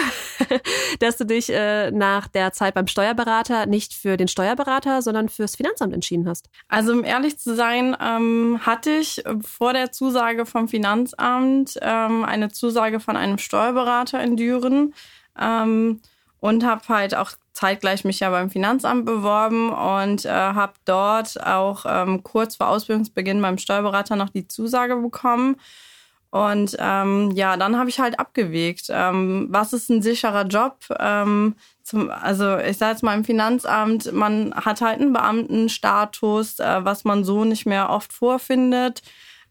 dass 1.00 1.17
du 1.17 1.25
dich 1.25 1.50
äh, 1.51 1.91
nach 1.91 2.27
der 2.27 2.51
Zeit 2.53 2.74
beim 2.74 2.88
Steuerberater 2.88 3.65
nicht 3.65 3.93
für 3.93 4.17
den 4.17 4.27
Steuerberater, 4.27 5.01
sondern 5.01 5.29
fürs 5.29 5.55
Finanzamt 5.55 5.93
entschieden 5.93 6.27
hast? 6.27 6.50
Also 6.67 6.93
um 6.93 7.03
ehrlich 7.03 7.38
zu 7.38 7.55
sein, 7.55 7.95
ähm, 8.01 8.59
hatte 8.65 8.91
ich 8.91 9.24
vor 9.41 9.74
der 9.74 9.91
Zusage 9.91 10.45
vom 10.45 10.67
Finanzamt 10.67 11.77
ähm, 11.81 12.24
eine 12.24 12.51
Zusage 12.51 13.00
von 13.00 13.15
einem 13.15 13.38
Steuerberater 13.38 14.21
in 14.24 14.36
Düren 14.36 14.93
ähm, 15.39 16.01
und 16.39 16.65
habe 16.65 16.88
halt 16.88 17.15
auch 17.15 17.31
zeitgleich 17.60 18.06
mich 18.06 18.22
ja 18.22 18.30
beim 18.30 18.50
Finanzamt 18.50 19.06
beworben 19.06 19.70
und 19.70 20.24
äh, 20.24 20.30
habe 20.30 20.74
dort 20.86 21.46
auch 21.46 21.86
ähm, 21.86 22.24
kurz 22.24 22.56
vor 22.56 22.70
Ausbildungsbeginn 22.70 23.42
beim 23.42 23.58
Steuerberater 23.58 24.16
noch 24.16 24.30
die 24.30 24.48
Zusage 24.48 24.96
bekommen. 24.96 25.58
Und 26.32 26.78
ähm, 26.80 27.32
ja, 27.32 27.58
dann 27.58 27.78
habe 27.78 27.89
ich 27.89 28.00
halt 28.00 28.18
abgewegt, 28.18 28.86
ähm, 28.89 29.48
was 29.50 29.74
ist 29.74 29.89
ein 29.89 30.01
sicherer 30.01 30.46
Job? 30.46 30.78
Ähm, 30.98 31.56
zum, 31.84 32.10
also 32.10 32.58
ich 32.60 32.78
sage 32.78 32.94
jetzt 32.94 33.04
mal 33.04 33.18
im 33.18 33.25
Finanzamt, 33.25 34.13
man 34.13 34.54
hat 34.54 34.80
halt 34.80 35.01
einen 35.01 35.12
Beamtenstatus, 35.12 36.60
äh, 36.60 36.86
was 36.86 37.04
man 37.04 37.25
so 37.25 37.44
nicht 37.44 37.66
mehr 37.66 37.89
oft 37.89 38.13
vorfindet. 38.13 39.01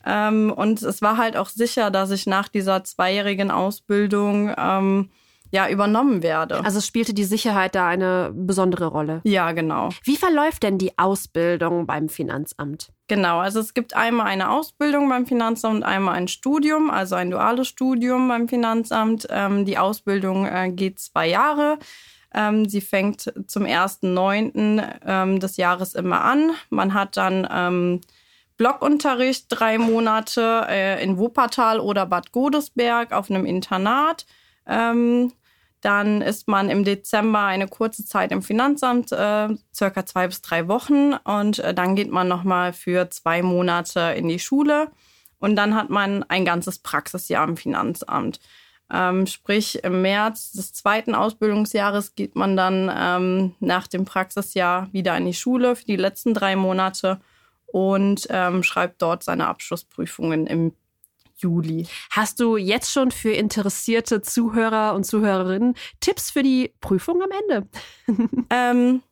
Ähm, 0.06 0.50
und 0.50 0.80
es 0.80 1.02
war 1.02 1.18
halt 1.18 1.36
auch 1.36 1.50
sicher, 1.50 1.90
dass 1.90 2.10
ich 2.10 2.26
nach 2.26 2.48
dieser 2.48 2.84
zweijährigen 2.84 3.50
Ausbildung 3.50 4.54
ähm, 4.56 5.10
ja 5.50 5.68
übernommen 5.68 6.22
werde. 6.22 6.64
Also 6.64 6.80
spielte 6.80 7.14
die 7.14 7.24
Sicherheit 7.24 7.74
da 7.74 7.86
eine 7.86 8.30
besondere 8.34 8.86
Rolle. 8.86 9.20
Ja, 9.24 9.52
genau. 9.52 9.90
Wie 10.04 10.16
verläuft 10.16 10.62
denn 10.62 10.78
die 10.78 10.98
Ausbildung 10.98 11.86
beim 11.86 12.08
Finanzamt? 12.08 12.90
Genau, 13.08 13.38
also 13.38 13.60
es 13.60 13.72
gibt 13.72 13.96
einmal 13.96 14.26
eine 14.26 14.50
Ausbildung 14.50 15.08
beim 15.08 15.26
Finanzamt 15.26 15.76
und 15.76 15.82
einmal 15.82 16.14
ein 16.14 16.28
Studium, 16.28 16.90
also 16.90 17.14
ein 17.14 17.30
duales 17.30 17.68
Studium 17.68 18.28
beim 18.28 18.48
Finanzamt. 18.48 19.26
Ähm, 19.30 19.64
die 19.64 19.78
Ausbildung 19.78 20.46
äh, 20.46 20.70
geht 20.70 20.98
zwei 20.98 21.28
Jahre. 21.28 21.78
Ähm, 22.34 22.68
sie 22.68 22.82
fängt 22.82 23.32
zum 23.46 23.64
1.9. 23.64 25.00
Ähm, 25.06 25.40
des 25.40 25.56
Jahres 25.56 25.94
immer 25.94 26.22
an. 26.22 26.50
Man 26.68 26.92
hat 26.92 27.16
dann 27.16 27.48
ähm, 27.50 28.00
Blockunterricht 28.58 29.46
drei 29.48 29.78
Monate 29.78 30.66
äh, 30.68 31.02
in 31.02 31.16
Wuppertal 31.16 31.80
oder 31.80 32.04
Bad 32.04 32.32
Godesberg 32.32 33.12
auf 33.12 33.30
einem 33.30 33.46
Internat. 33.46 34.26
Ähm, 34.68 35.32
dann 35.80 36.22
ist 36.22 36.48
man 36.48 36.70
im 36.70 36.84
Dezember 36.84 37.44
eine 37.44 37.68
kurze 37.68 38.04
Zeit 38.04 38.32
im 38.32 38.42
Finanzamt, 38.42 39.12
äh, 39.12 39.48
circa 39.72 40.04
zwei 40.06 40.26
bis 40.26 40.42
drei 40.42 40.66
Wochen. 40.68 41.14
Und 41.24 41.60
äh, 41.60 41.72
dann 41.72 41.94
geht 41.94 42.10
man 42.10 42.28
nochmal 42.28 42.72
für 42.72 43.10
zwei 43.10 43.42
Monate 43.42 44.14
in 44.16 44.28
die 44.28 44.40
Schule. 44.40 44.90
Und 45.38 45.54
dann 45.56 45.74
hat 45.74 45.88
man 45.88 46.24
ein 46.24 46.44
ganzes 46.44 46.78
Praxisjahr 46.80 47.46
im 47.46 47.56
Finanzamt. 47.56 48.40
Ähm, 48.90 49.26
sprich, 49.26 49.84
im 49.84 50.02
März 50.02 50.52
des 50.52 50.72
zweiten 50.72 51.14
Ausbildungsjahres 51.14 52.14
geht 52.14 52.34
man 52.34 52.56
dann 52.56 52.90
ähm, 52.94 53.54
nach 53.60 53.86
dem 53.86 54.04
Praxisjahr 54.04 54.88
wieder 54.92 55.16
in 55.16 55.26
die 55.26 55.34
Schule 55.34 55.76
für 55.76 55.84
die 55.84 55.96
letzten 55.96 56.32
drei 56.32 56.56
Monate 56.56 57.20
und 57.66 58.26
ähm, 58.30 58.62
schreibt 58.62 59.02
dort 59.02 59.22
seine 59.22 59.46
Abschlussprüfungen 59.46 60.46
im 60.46 60.72
Juli. 61.38 61.86
Hast 62.10 62.40
du 62.40 62.56
jetzt 62.56 62.92
schon 62.92 63.10
für 63.10 63.32
interessierte 63.32 64.22
Zuhörer 64.22 64.94
und 64.94 65.04
Zuhörerinnen 65.04 65.74
Tipps 66.00 66.30
für 66.30 66.42
die 66.42 66.74
Prüfung 66.80 67.22
am 67.22 67.30
Ende? 67.30 67.68
ähm, 68.50 69.02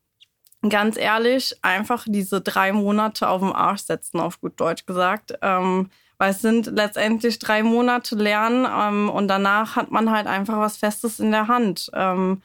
ganz 0.68 0.97
ehrlich, 0.97 1.56
einfach 1.62 2.04
diese 2.09 2.40
drei 2.40 2.73
Monate 2.73 3.28
auf 3.28 3.40
dem 3.40 3.52
Arsch 3.52 3.83
setzen, 3.83 4.21
auf 4.21 4.40
gut 4.40 4.61
Deutsch 4.61 4.87
gesagt. 4.87 5.35
Ähm, 5.42 5.90
weil 6.18 6.30
es 6.30 6.40
sind 6.40 6.66
letztendlich 6.66 7.38
drei 7.38 7.62
Monate 7.62 8.14
Lernen 8.14 8.66
ähm, 8.66 9.11
und 9.11 9.28
danach 9.28 9.76
hat 9.76 9.90
man 9.90 10.11
halt 10.11 10.26
einfach 10.26 10.59
was 10.59 10.78
Festes 10.78 11.21
in 11.21 11.30
der 11.30 11.49
Hand. 11.49 11.90
Ähm, 11.92 12.42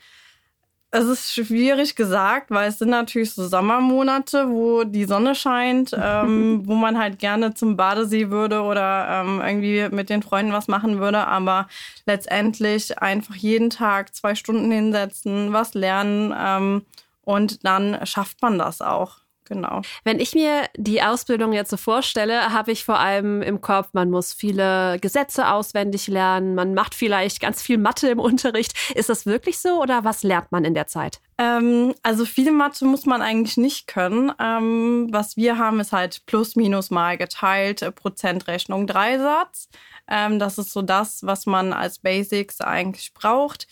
es 0.94 1.06
ist 1.06 1.34
schwierig 1.34 1.96
gesagt, 1.96 2.52
weil 2.52 2.68
es 2.68 2.80
sind 2.80 2.90
natürlich 2.90 3.34
so 3.34 3.48
Sommermonate, 3.48 4.50
wo 4.50 4.84
die 4.84 5.06
Sonne 5.06 5.36
scheint, 5.36 5.94
ähm, 5.98 6.62
wo 6.66 6.76
man 6.76 6.98
halt 6.98 7.18
gerne 7.18 7.54
zum 7.54 7.78
Badesee 7.78 8.30
würde 8.30 8.62
oder 8.62 9.08
ähm, 9.10 9.42
irgendwie 9.42 9.88
mit 9.96 10.10
den 10.10 10.22
Freunden 10.22 10.52
was 10.52 10.68
machen 10.68 11.00
würde. 11.00 11.26
Aber 11.28 11.68
letztendlich 12.06 13.00
einfach 13.00 13.36
jeden 13.36 13.70
Tag 13.70 14.14
zwei 14.14 14.36
Stunden 14.36 14.70
hinsetzen, 14.70 15.54
was 15.54 15.74
lernen 15.74 16.34
ähm, 16.38 16.86
und 17.24 17.66
dann 17.66 18.06
schafft 18.06 18.42
man 18.42 18.60
das 18.60 18.82
auch. 18.82 19.21
Genau. 19.52 19.82
Wenn 20.06 20.22
ich 20.22 20.34
mir 20.34 20.70
die 20.78 21.04
Ausbildung 21.04 21.52
jetzt 21.52 21.72
so 21.72 21.76
vorstelle, 21.76 22.54
habe 22.54 22.72
ich 22.72 22.86
vor 22.86 23.00
allem 23.00 23.42
im 23.42 23.60
Kopf, 23.60 23.90
man 23.92 24.10
muss 24.10 24.32
viele 24.32 24.98
Gesetze 25.02 25.50
auswendig 25.50 26.08
lernen, 26.08 26.56
man 26.56 26.74
macht 26.74 26.96
vielleicht 26.96 27.42
ganz 27.42 27.62
viel 27.62 27.78
Mathe 27.78 28.08
im 28.08 28.20
Unterricht. 28.20 28.74
Ist 28.96 29.10
das 29.10 29.26
wirklich 29.26 29.60
so 29.60 29.82
oder 29.82 30.06
was 30.06 30.24
lernt 30.24 30.54
man 30.54 30.64
in 30.64 30.74
der 30.74 30.88
Zeit? 30.88 31.20
Ähm, 31.38 31.94
also 32.02 32.24
viel 32.24 32.54
Mathe 32.54 32.86
muss 32.86 33.06
man 33.06 33.22
eigentlich 33.22 33.58
nicht 33.58 33.88
können. 33.88 34.32
Ähm, 34.40 35.10
was 35.12 35.36
wir 35.36 35.58
haben, 35.58 35.82
ist 35.82 35.92
halt 35.92 36.26
plus 36.28 36.56
minus 36.56 36.90
mal 36.90 37.18
geteilt, 37.18 37.82
äh, 37.82 37.92
Prozentrechnung, 37.92 38.88
Dreisatz. 38.88 39.68
Ähm, 40.08 40.40
das 40.40 40.60
ist 40.60 40.72
so 40.72 40.82
das, 40.82 41.24
was 41.24 41.46
man 41.46 41.74
als 41.74 42.00
Basics 42.00 42.62
eigentlich 42.62 43.14
braucht. 43.14 43.68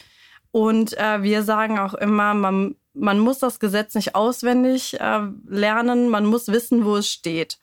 Und 0.52 0.98
äh, 0.98 1.22
wir 1.22 1.44
sagen 1.44 1.78
auch 1.80 1.94
immer, 1.94 2.34
man 2.34 2.76
man 2.94 3.20
muss 3.20 3.40
das 3.40 3.60
Gesetz 3.60 3.96
nicht 3.96 4.16
auswendig 4.16 5.00
äh, 5.00 5.22
lernen, 5.48 6.10
man 6.10 6.26
muss 6.26 6.48
wissen, 6.48 6.86
wo 6.86 6.98
es 6.98 7.10
steht. 7.10 7.60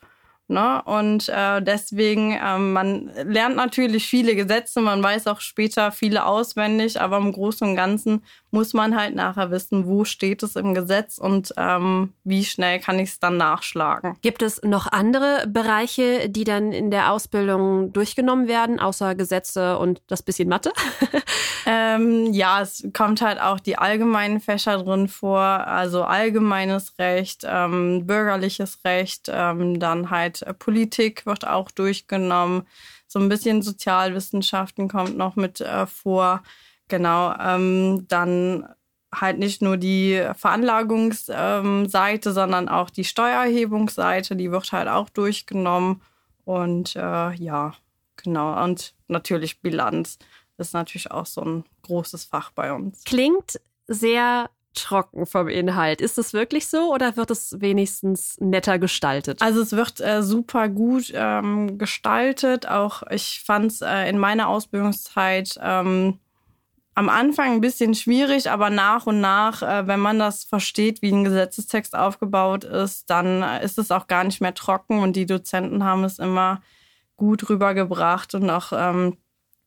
Ne? 0.48 0.80
Und 0.84 1.28
äh, 1.28 1.60
deswegen, 1.60 2.32
äh, 2.32 2.58
man 2.58 3.10
lernt 3.24 3.56
natürlich 3.56 4.06
viele 4.06 4.36
Gesetze, 4.36 4.80
man 4.80 5.02
weiß 5.02 5.26
auch 5.26 5.40
später 5.40 5.90
viele 5.90 6.24
auswendig, 6.24 7.00
aber 7.00 7.16
im 7.18 7.32
Großen 7.32 7.68
und 7.68 7.74
Ganzen 7.74 8.22
muss 8.50 8.72
man 8.72 8.96
halt 8.96 9.14
nachher 9.14 9.50
wissen, 9.50 9.86
wo 9.86 10.04
steht 10.04 10.42
es 10.42 10.56
im 10.56 10.74
Gesetz 10.74 11.18
und 11.18 11.52
ähm, 11.56 12.14
wie 12.24 12.44
schnell 12.44 12.78
kann 12.78 12.98
ich 12.98 13.10
es 13.10 13.20
dann 13.20 13.36
nachschlagen. 13.36 14.16
Gibt 14.22 14.42
es 14.42 14.62
noch 14.62 14.86
andere 14.86 15.46
Bereiche, 15.48 16.28
die 16.28 16.44
dann 16.44 16.72
in 16.72 16.90
der 16.90 17.12
Ausbildung 17.12 17.92
durchgenommen 17.92 18.48
werden, 18.48 18.80
außer 18.80 19.14
Gesetze 19.14 19.78
und 19.78 20.00
das 20.06 20.22
bisschen 20.22 20.48
Mathe? 20.48 20.72
ähm, 21.66 22.32
ja, 22.32 22.62
es 22.62 22.86
kommt 22.92 23.20
halt 23.20 23.40
auch 23.40 23.60
die 23.60 23.78
allgemeinen 23.78 24.40
Fächer 24.40 24.78
drin 24.78 25.08
vor, 25.08 25.40
also 25.40 26.04
allgemeines 26.04 26.98
Recht, 26.98 27.44
ähm, 27.46 28.06
bürgerliches 28.06 28.80
Recht, 28.84 29.30
ähm, 29.32 29.80
dann 29.80 30.10
halt 30.10 30.42
äh, 30.42 30.54
Politik 30.54 31.26
wird 31.26 31.46
auch 31.46 31.70
durchgenommen. 31.70 32.62
So 33.08 33.18
ein 33.18 33.28
bisschen 33.28 33.62
Sozialwissenschaften 33.62 34.88
kommt 34.88 35.16
noch 35.16 35.36
mit 35.36 35.60
äh, 35.60 35.86
vor. 35.86 36.42
Genau, 36.88 37.34
ähm, 37.38 38.06
dann 38.08 38.68
halt 39.14 39.38
nicht 39.38 39.62
nur 39.62 39.76
die 39.76 40.22
Veranlagungsseite, 40.34 42.32
sondern 42.32 42.68
auch 42.68 42.90
die 42.90 43.04
Steuererhebungsseite, 43.04 44.36
die 44.36 44.50
wird 44.50 44.72
halt 44.72 44.88
auch 44.88 45.08
durchgenommen. 45.08 46.02
Und 46.44 46.96
äh, 46.96 47.32
ja, 47.34 47.74
genau. 48.16 48.62
Und 48.62 48.94
natürlich 49.08 49.60
Bilanz 49.62 50.18
ist 50.58 50.74
natürlich 50.74 51.10
auch 51.10 51.26
so 51.26 51.42
ein 51.42 51.64
großes 51.82 52.24
Fach 52.24 52.50
bei 52.50 52.72
uns. 52.72 53.04
Klingt 53.04 53.60
sehr 53.86 54.50
trocken 54.74 55.26
vom 55.26 55.48
Inhalt. 55.48 56.00
Ist 56.00 56.18
das 56.18 56.32
wirklich 56.32 56.68
so 56.68 56.92
oder 56.92 57.16
wird 57.16 57.30
es 57.30 57.60
wenigstens 57.60 58.36
netter 58.40 58.78
gestaltet? 58.78 59.40
Also 59.42 59.62
es 59.62 59.72
wird 59.72 60.00
äh, 60.00 60.22
super 60.22 60.68
gut 60.68 61.10
ähm, 61.14 61.78
gestaltet. 61.78 62.68
Auch 62.68 63.02
ich 63.10 63.42
fand 63.44 63.72
es 63.72 63.80
äh, 63.80 64.08
in 64.08 64.18
meiner 64.18 64.48
Ausbildungszeit 64.48 65.58
ähm, 65.62 66.18
am 66.96 67.10
Anfang 67.10 67.52
ein 67.52 67.60
bisschen 67.60 67.94
schwierig, 67.94 68.50
aber 68.50 68.70
nach 68.70 69.06
und 69.06 69.20
nach, 69.20 69.62
äh, 69.62 69.86
wenn 69.86 70.00
man 70.00 70.18
das 70.18 70.44
versteht, 70.44 71.02
wie 71.02 71.12
ein 71.12 71.24
Gesetzestext 71.24 71.94
aufgebaut 71.94 72.64
ist, 72.64 73.10
dann 73.10 73.42
ist 73.60 73.78
es 73.78 73.90
auch 73.90 74.06
gar 74.06 74.24
nicht 74.24 74.40
mehr 74.40 74.54
trocken 74.54 75.00
und 75.00 75.14
die 75.14 75.26
Dozenten 75.26 75.84
haben 75.84 76.04
es 76.04 76.18
immer 76.18 76.62
gut 77.16 77.50
rübergebracht 77.50 78.34
und 78.34 78.48
auch 78.48 78.72
ähm, 78.72 79.18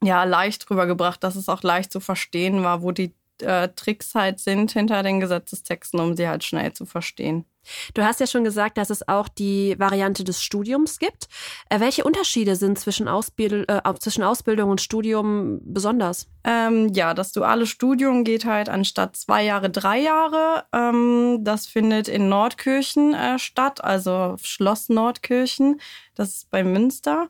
ja 0.03 0.23
leicht 0.23 0.69
rübergebracht, 0.71 1.23
dass 1.23 1.35
es 1.35 1.49
auch 1.49 1.61
leicht 1.61 1.91
zu 1.91 1.99
verstehen 1.99 2.63
war, 2.63 2.81
wo 2.81 2.91
die 2.91 3.13
äh, 3.41 3.69
Tricks 3.75 4.15
halt 4.15 4.39
sind 4.39 4.71
hinter 4.71 5.03
den 5.03 5.19
Gesetzestexten, 5.19 5.99
um 5.99 6.15
sie 6.15 6.27
halt 6.27 6.43
schnell 6.43 6.73
zu 6.73 6.85
verstehen. 6.85 7.45
Du 7.93 8.03
hast 8.03 8.19
ja 8.19 8.27
schon 8.27 8.43
gesagt, 8.43 8.77
dass 8.77 8.89
es 8.89 9.07
auch 9.07 9.27
die 9.27 9.75
Variante 9.77 10.23
des 10.23 10.41
Studiums 10.41 10.99
gibt. 10.99 11.27
Äh, 11.69 11.79
welche 11.79 12.03
Unterschiede 12.03 12.55
sind 12.55 12.79
zwischen, 12.79 13.07
Ausbild 13.07 13.69
äh, 13.69 13.81
zwischen 13.99 14.23
Ausbildung 14.23 14.69
und 14.69 14.81
Studium 14.81 15.59
besonders? 15.63 16.27
Ähm, 16.43 16.89
ja, 16.93 17.13
das 17.13 17.31
duale 17.31 17.65
Studium 17.65 18.23
geht 18.23 18.45
halt 18.45 18.69
anstatt 18.69 19.15
zwei 19.15 19.43
Jahre 19.43 19.69
drei 19.69 19.99
Jahre. 19.99 20.65
Ähm, 20.73 21.39
das 21.41 21.67
findet 21.67 22.07
in 22.07 22.29
Nordkirchen 22.29 23.13
äh, 23.13 23.39
statt, 23.39 23.83
also 23.83 24.35
Schloss 24.41 24.89
Nordkirchen. 24.89 25.79
Das 26.15 26.29
ist 26.29 26.49
bei 26.49 26.63
Münster. 26.63 27.27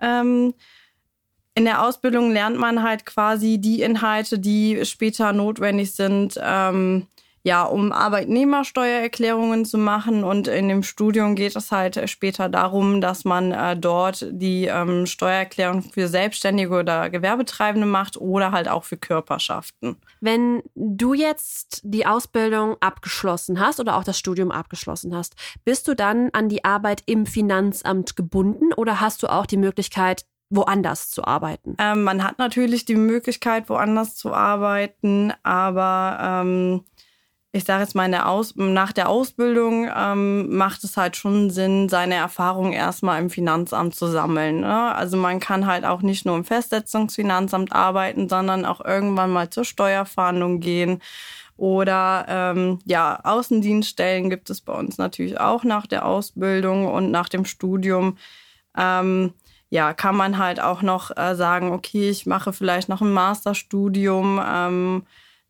Ähm, 0.00 0.54
in 1.54 1.64
der 1.64 1.84
Ausbildung 1.84 2.32
lernt 2.32 2.58
man 2.58 2.82
halt 2.82 3.06
quasi 3.06 3.58
die 3.58 3.82
Inhalte, 3.82 4.38
die 4.38 4.84
später 4.84 5.32
notwendig 5.32 5.94
sind, 5.94 6.38
ähm, 6.42 7.06
ja, 7.46 7.62
um 7.62 7.92
Arbeitnehmersteuererklärungen 7.92 9.66
zu 9.66 9.76
machen. 9.76 10.24
Und 10.24 10.48
in 10.48 10.68
dem 10.68 10.82
Studium 10.82 11.36
geht 11.36 11.54
es 11.54 11.70
halt 11.70 12.08
später 12.08 12.48
darum, 12.48 13.02
dass 13.02 13.26
man 13.26 13.52
äh, 13.52 13.76
dort 13.76 14.26
die 14.30 14.64
ähm, 14.64 15.04
Steuererklärung 15.04 15.82
für 15.82 16.08
Selbstständige 16.08 16.74
oder 16.74 17.10
Gewerbetreibende 17.10 17.86
macht 17.86 18.16
oder 18.16 18.50
halt 18.50 18.66
auch 18.66 18.84
für 18.84 18.96
Körperschaften. 18.96 19.96
Wenn 20.20 20.62
du 20.74 21.12
jetzt 21.12 21.82
die 21.84 22.06
Ausbildung 22.06 22.78
abgeschlossen 22.80 23.60
hast 23.60 23.78
oder 23.78 23.96
auch 23.96 24.04
das 24.04 24.18
Studium 24.18 24.50
abgeschlossen 24.50 25.14
hast, 25.14 25.34
bist 25.66 25.86
du 25.86 25.94
dann 25.94 26.30
an 26.32 26.48
die 26.48 26.64
Arbeit 26.64 27.02
im 27.04 27.26
Finanzamt 27.26 28.16
gebunden 28.16 28.72
oder 28.72 29.00
hast 29.00 29.22
du 29.22 29.28
auch 29.28 29.44
die 29.44 29.58
Möglichkeit, 29.58 30.24
woanders 30.54 31.10
zu 31.10 31.24
arbeiten? 31.24 31.76
Ähm, 31.78 32.04
man 32.04 32.22
hat 32.22 32.38
natürlich 32.38 32.84
die 32.84 32.96
Möglichkeit, 32.96 33.68
woanders 33.68 34.16
zu 34.16 34.32
arbeiten, 34.32 35.32
aber 35.42 36.18
ähm, 36.20 36.84
ich 37.54 37.62
sage 37.62 37.82
jetzt 37.82 37.94
mal, 37.94 38.12
Aus 38.14 38.56
nach 38.56 38.90
der 38.90 39.08
Ausbildung 39.08 39.88
ähm, 39.96 40.56
macht 40.56 40.82
es 40.82 40.96
halt 40.96 41.16
schon 41.16 41.50
Sinn, 41.50 41.88
seine 41.88 42.16
Erfahrungen 42.16 42.72
erstmal 42.72 43.22
im 43.22 43.30
Finanzamt 43.30 43.94
zu 43.94 44.08
sammeln. 44.08 44.60
Ne? 44.60 44.92
Also 44.92 45.16
man 45.16 45.38
kann 45.38 45.66
halt 45.66 45.84
auch 45.84 46.02
nicht 46.02 46.26
nur 46.26 46.36
im 46.36 46.44
Festsetzungsfinanzamt 46.44 47.72
arbeiten, 47.72 48.28
sondern 48.28 48.64
auch 48.64 48.84
irgendwann 48.84 49.30
mal 49.30 49.50
zur 49.50 49.64
Steuerfahndung 49.64 50.58
gehen. 50.58 51.00
Oder 51.56 52.26
ähm, 52.28 52.80
ja, 52.86 53.20
Außendienststellen 53.22 54.30
gibt 54.30 54.50
es 54.50 54.60
bei 54.60 54.72
uns 54.72 54.98
natürlich 54.98 55.38
auch 55.38 55.62
nach 55.62 55.86
der 55.86 56.06
Ausbildung 56.06 56.88
und 56.88 57.12
nach 57.12 57.28
dem 57.28 57.44
Studium. 57.44 58.18
Ähm, 58.76 59.32
ja, 59.74 59.92
kann 59.92 60.14
man 60.14 60.38
halt 60.38 60.60
auch 60.60 60.82
noch 60.82 61.10
äh, 61.16 61.34
sagen, 61.34 61.72
okay, 61.72 62.08
ich 62.08 62.26
mache 62.26 62.52
vielleicht 62.52 62.88
noch 62.88 63.00
ein 63.00 63.12
Masterstudium. 63.12 64.40
Ähm, 64.46 65.02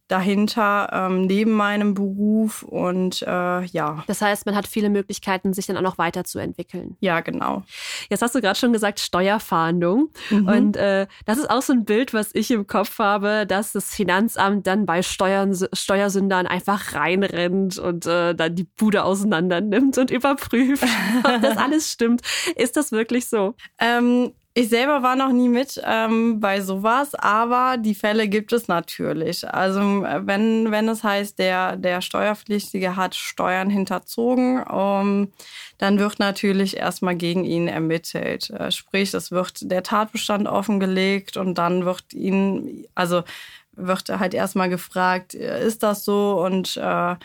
dahinter 0.08 0.90
ähm, 0.92 1.22
neben 1.22 1.52
meinem 1.52 1.94
Beruf 1.94 2.62
und 2.62 3.22
äh, 3.22 3.64
ja. 3.64 4.04
Das 4.06 4.20
heißt, 4.20 4.44
man 4.44 4.54
hat 4.54 4.66
viele 4.66 4.90
Möglichkeiten, 4.90 5.54
sich 5.54 5.66
dann 5.66 5.76
auch 5.78 5.82
noch 5.82 5.98
weiterzuentwickeln. 5.98 6.96
Ja, 7.00 7.20
genau. 7.20 7.62
Jetzt 8.10 8.20
hast 8.20 8.34
du 8.34 8.40
gerade 8.40 8.58
schon 8.58 8.72
gesagt 8.72 9.00
Steuerfahndung 9.00 10.10
mhm. 10.30 10.48
und 10.48 10.76
äh, 10.76 11.06
das 11.24 11.38
ist 11.38 11.48
auch 11.48 11.62
so 11.62 11.72
ein 11.72 11.84
Bild, 11.84 12.12
was 12.12 12.30
ich 12.34 12.50
im 12.50 12.66
Kopf 12.66 12.98
habe, 12.98 13.46
dass 13.46 13.72
das 13.72 13.94
Finanzamt 13.94 14.66
dann 14.66 14.84
bei 14.84 15.02
Steuern, 15.02 15.56
Steuersündern 15.72 16.46
einfach 16.46 16.94
reinrennt 16.94 17.78
und 17.78 18.06
äh, 18.06 18.34
dann 18.34 18.54
die 18.54 18.64
Bude 18.64 19.04
auseinander 19.04 19.62
nimmt 19.62 19.96
und 19.96 20.10
überprüft, 20.10 20.84
ob 21.24 21.40
das 21.40 21.56
alles 21.56 21.90
stimmt. 21.90 22.20
Ist 22.56 22.76
das 22.76 22.92
wirklich 22.92 23.26
so? 23.26 23.54
Ähm, 23.78 24.32
ich 24.56 24.68
selber 24.68 25.02
war 25.02 25.16
noch 25.16 25.32
nie 25.32 25.48
mit 25.48 25.82
ähm, 25.84 26.38
bei 26.38 26.60
sowas, 26.60 27.16
aber 27.16 27.76
die 27.76 27.96
Fälle 27.96 28.28
gibt 28.28 28.52
es 28.52 28.68
natürlich. 28.68 29.48
Also 29.52 29.80
wenn, 29.80 30.70
wenn 30.70 30.88
es 30.88 31.02
heißt, 31.02 31.40
der, 31.40 31.76
der 31.76 32.00
Steuerpflichtige 32.00 32.94
hat 32.94 33.16
Steuern 33.16 33.68
hinterzogen, 33.68 34.62
um, 34.62 35.32
dann 35.78 35.98
wird 35.98 36.20
natürlich 36.20 36.76
erstmal 36.76 37.16
gegen 37.16 37.44
ihn 37.44 37.66
ermittelt. 37.66 38.50
Äh, 38.50 38.70
sprich, 38.70 39.12
es 39.12 39.32
wird 39.32 39.70
der 39.70 39.82
Tatbestand 39.82 40.46
offengelegt 40.46 41.36
und 41.36 41.58
dann 41.58 41.84
wird 41.84 42.12
ihn, 42.12 42.86
also 42.94 43.24
wird 43.72 44.08
halt 44.08 44.34
erstmal 44.34 44.68
gefragt, 44.68 45.34
äh, 45.34 45.66
ist 45.66 45.82
das 45.82 46.04
so? 46.04 46.40
Und 46.40 46.76
äh, 46.76 47.16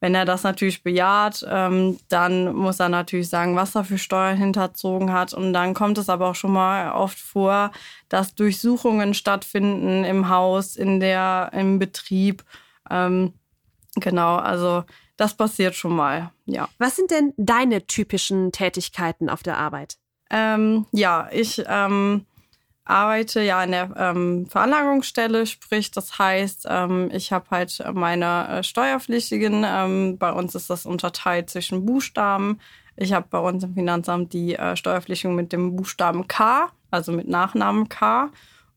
wenn 0.00 0.14
er 0.14 0.24
das 0.24 0.44
natürlich 0.44 0.82
bejaht, 0.82 1.44
ähm, 1.48 1.98
dann 2.08 2.54
muss 2.54 2.78
er 2.78 2.88
natürlich 2.88 3.28
sagen, 3.28 3.56
was 3.56 3.74
er 3.74 3.84
für 3.84 3.98
Steuern 3.98 4.36
hinterzogen 4.36 5.12
hat. 5.12 5.34
Und 5.34 5.52
dann 5.52 5.74
kommt 5.74 5.98
es 5.98 6.08
aber 6.08 6.28
auch 6.28 6.34
schon 6.34 6.52
mal 6.52 6.92
oft 6.92 7.18
vor, 7.18 7.72
dass 8.08 8.34
Durchsuchungen 8.34 9.14
stattfinden 9.14 10.04
im 10.04 10.28
Haus, 10.28 10.76
in 10.76 11.00
der, 11.00 11.50
im 11.52 11.78
Betrieb. 11.78 12.44
Ähm, 12.88 13.32
genau, 13.96 14.36
also 14.36 14.84
das 15.16 15.34
passiert 15.34 15.74
schon 15.74 15.96
mal, 15.96 16.30
ja. 16.46 16.68
Was 16.78 16.94
sind 16.94 17.10
denn 17.10 17.34
deine 17.36 17.86
typischen 17.86 18.52
Tätigkeiten 18.52 19.28
auf 19.28 19.42
der 19.42 19.58
Arbeit? 19.58 19.96
Ähm, 20.30 20.86
ja, 20.92 21.28
ich 21.32 21.62
ähm, 21.66 22.24
arbeite 22.88 23.42
ja 23.42 23.62
in 23.62 23.72
der 23.72 23.90
ähm, 23.96 24.46
Veranlagungsstelle, 24.46 25.46
sprich, 25.46 25.90
das 25.90 26.18
heißt, 26.18 26.66
ähm, 26.68 27.10
ich 27.12 27.32
habe 27.32 27.46
halt 27.50 27.82
meine 27.92 28.48
äh, 28.48 28.62
Steuerpflichtigen. 28.62 29.64
Ähm, 29.66 30.18
bei 30.18 30.32
uns 30.32 30.54
ist 30.54 30.70
das 30.70 30.86
unterteilt 30.86 31.50
zwischen 31.50 31.84
Buchstaben. 31.84 32.60
Ich 32.96 33.12
habe 33.12 33.26
bei 33.28 33.38
uns 33.38 33.62
im 33.62 33.74
Finanzamt 33.74 34.32
die 34.32 34.56
äh, 34.56 34.74
Steuerpflichtigen 34.74 35.36
mit 35.36 35.52
dem 35.52 35.76
Buchstaben 35.76 36.26
K, 36.28 36.70
also 36.90 37.12
mit 37.12 37.28
Nachnamen 37.28 37.88
K. 37.88 38.30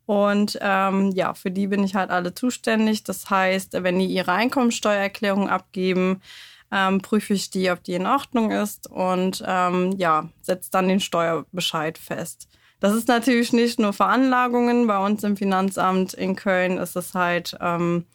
Und 0.05 0.59
ähm, 0.61 1.11
ja, 1.11 1.33
für 1.33 1.49
die 1.49 1.67
bin 1.67 1.83
ich 1.83 1.95
halt 1.95 2.09
alle 2.09 2.33
zuständig. 2.33 3.05
Das 3.05 3.29
heißt, 3.29 3.81
wenn 3.81 3.97
die 3.97 4.07
ihre 4.07 4.33
Einkommensteuererklärung 4.33 5.47
abgeben, 5.47 6.21
ähm, 6.69 7.01
prüfe 7.01 7.33
ich 7.33 7.49
die, 7.49 7.71
ob 7.71 7.81
die 7.83 7.93
in 7.93 8.05
Ordnung 8.05 8.51
ist 8.51 8.91
und 8.91 9.41
ähm, 9.47 9.93
ja, 9.97 10.27
setze 10.41 10.69
dann 10.71 10.89
den 10.89 10.99
Steuerbescheid 10.99 11.97
fest. 11.97 12.50
Das 12.81 12.95
ist 12.95 13.07
natürlich 13.07 13.53
nicht 13.53 13.79
nur 13.79 13.93
Veranlagungen. 13.93 14.87
Bei 14.87 14.97
uns 15.05 15.23
im 15.23 15.37
Finanzamt 15.37 16.15
in 16.15 16.35
Köln 16.35 16.77
ist 16.77 16.95
es 16.95 17.13
halt 17.13 17.55
ähm, 17.61 18.05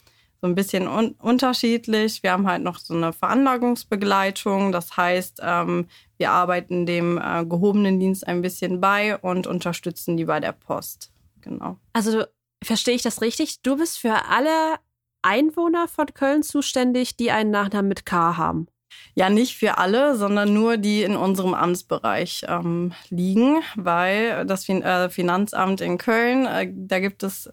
so 0.41 0.49
ein 0.49 0.57
bisschen 0.57 0.89
un 0.89 1.13
unterschiedlich. 1.21 2.25
Wir 2.25 2.33
haben 2.33 2.49
halt 2.49 2.65
noch 2.65 2.79
so 2.79 2.93
eine 2.93 3.13
Veranlagungsbegleitung. 3.13 4.73
Das 4.73 4.97
heißt, 4.97 5.41
ähm, 5.41 5.87
wir 6.19 6.33
arbeiten 6.33 6.85
dem 6.85 7.17
äh, 7.17 7.45
gehobenen 7.47 8.01
Dienst 8.01 8.27
ein 8.27 8.43
bisschen 8.43 8.81
bei 8.81 9.17
und 9.17 9.47
unterstützen 9.47 10.17
die 10.17 10.25
bei 10.25 10.41
der 10.41 10.53
Post. 10.53 11.13
Genau. 11.43 11.79
Also 11.93 12.25
verstehe 12.63 12.97
ich 12.97 13.03
das 13.03 13.23
richtig? 13.23 13.63
Du 13.63 13.77
bist 13.77 14.01
für 14.01 14.27
alle 14.29 14.79
Einwohner 15.23 15.87
von 15.87 16.07
Köln 16.13 16.43
zuständig, 16.43 17.17
die 17.17 17.31
einen 17.31 17.53
Nachnamen 17.53 17.89
mit 17.89 18.05
K 18.05 18.37
haben. 18.37 18.67
Ja, 19.15 19.31
nicht 19.31 19.57
für 19.57 19.79
alle, 19.79 20.17
sondern 20.17 20.53
nur 20.53 20.77
die 20.77 21.03
in 21.03 21.17
unserem 21.17 21.55
Amtsbereich 21.55 22.45
ähm, 22.49 22.93
liegen, 23.09 23.63
weil 23.75 24.45
das 24.45 24.65
fin 24.65 24.83
äh, 24.83 25.09
Finanzamt 25.09 25.81
in 25.81 25.99
Köln, 25.99 26.47
äh, 26.47 26.71
da 26.75 27.01
gibt 27.01 27.23
es 27.23 27.51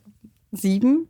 sieben 0.52 1.08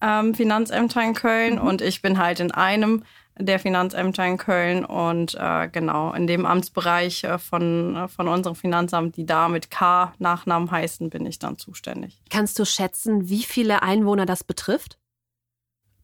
ähm, 0.00 0.34
Finanzämter 0.34 1.02
in 1.02 1.14
Köln 1.14 1.54
mhm. 1.54 1.60
und 1.60 1.82
ich 1.82 2.02
bin 2.02 2.18
halt 2.18 2.40
in 2.40 2.50
einem 2.50 3.02
der 3.38 3.58
Finanzämter 3.58 4.26
in 4.26 4.38
Köln 4.38 4.84
und 4.84 5.34
äh, 5.34 5.68
genau 5.68 6.12
in 6.14 6.26
dem 6.26 6.46
Amtsbereich 6.46 7.24
äh, 7.24 7.38
von, 7.38 7.94
äh, 7.94 8.08
von 8.08 8.28
unserem 8.28 8.56
Finanzamt, 8.56 9.16
die 9.16 9.26
da 9.26 9.48
mit 9.48 9.70
K 9.70 10.14
Nachnamen 10.18 10.70
heißen, 10.70 11.10
bin 11.10 11.26
ich 11.26 11.38
dann 11.38 11.58
zuständig. 11.58 12.18
Kannst 12.30 12.58
du 12.58 12.64
schätzen, 12.64 13.28
wie 13.28 13.42
viele 13.42 13.82
Einwohner 13.82 14.24
das 14.24 14.42
betrifft? 14.42 14.98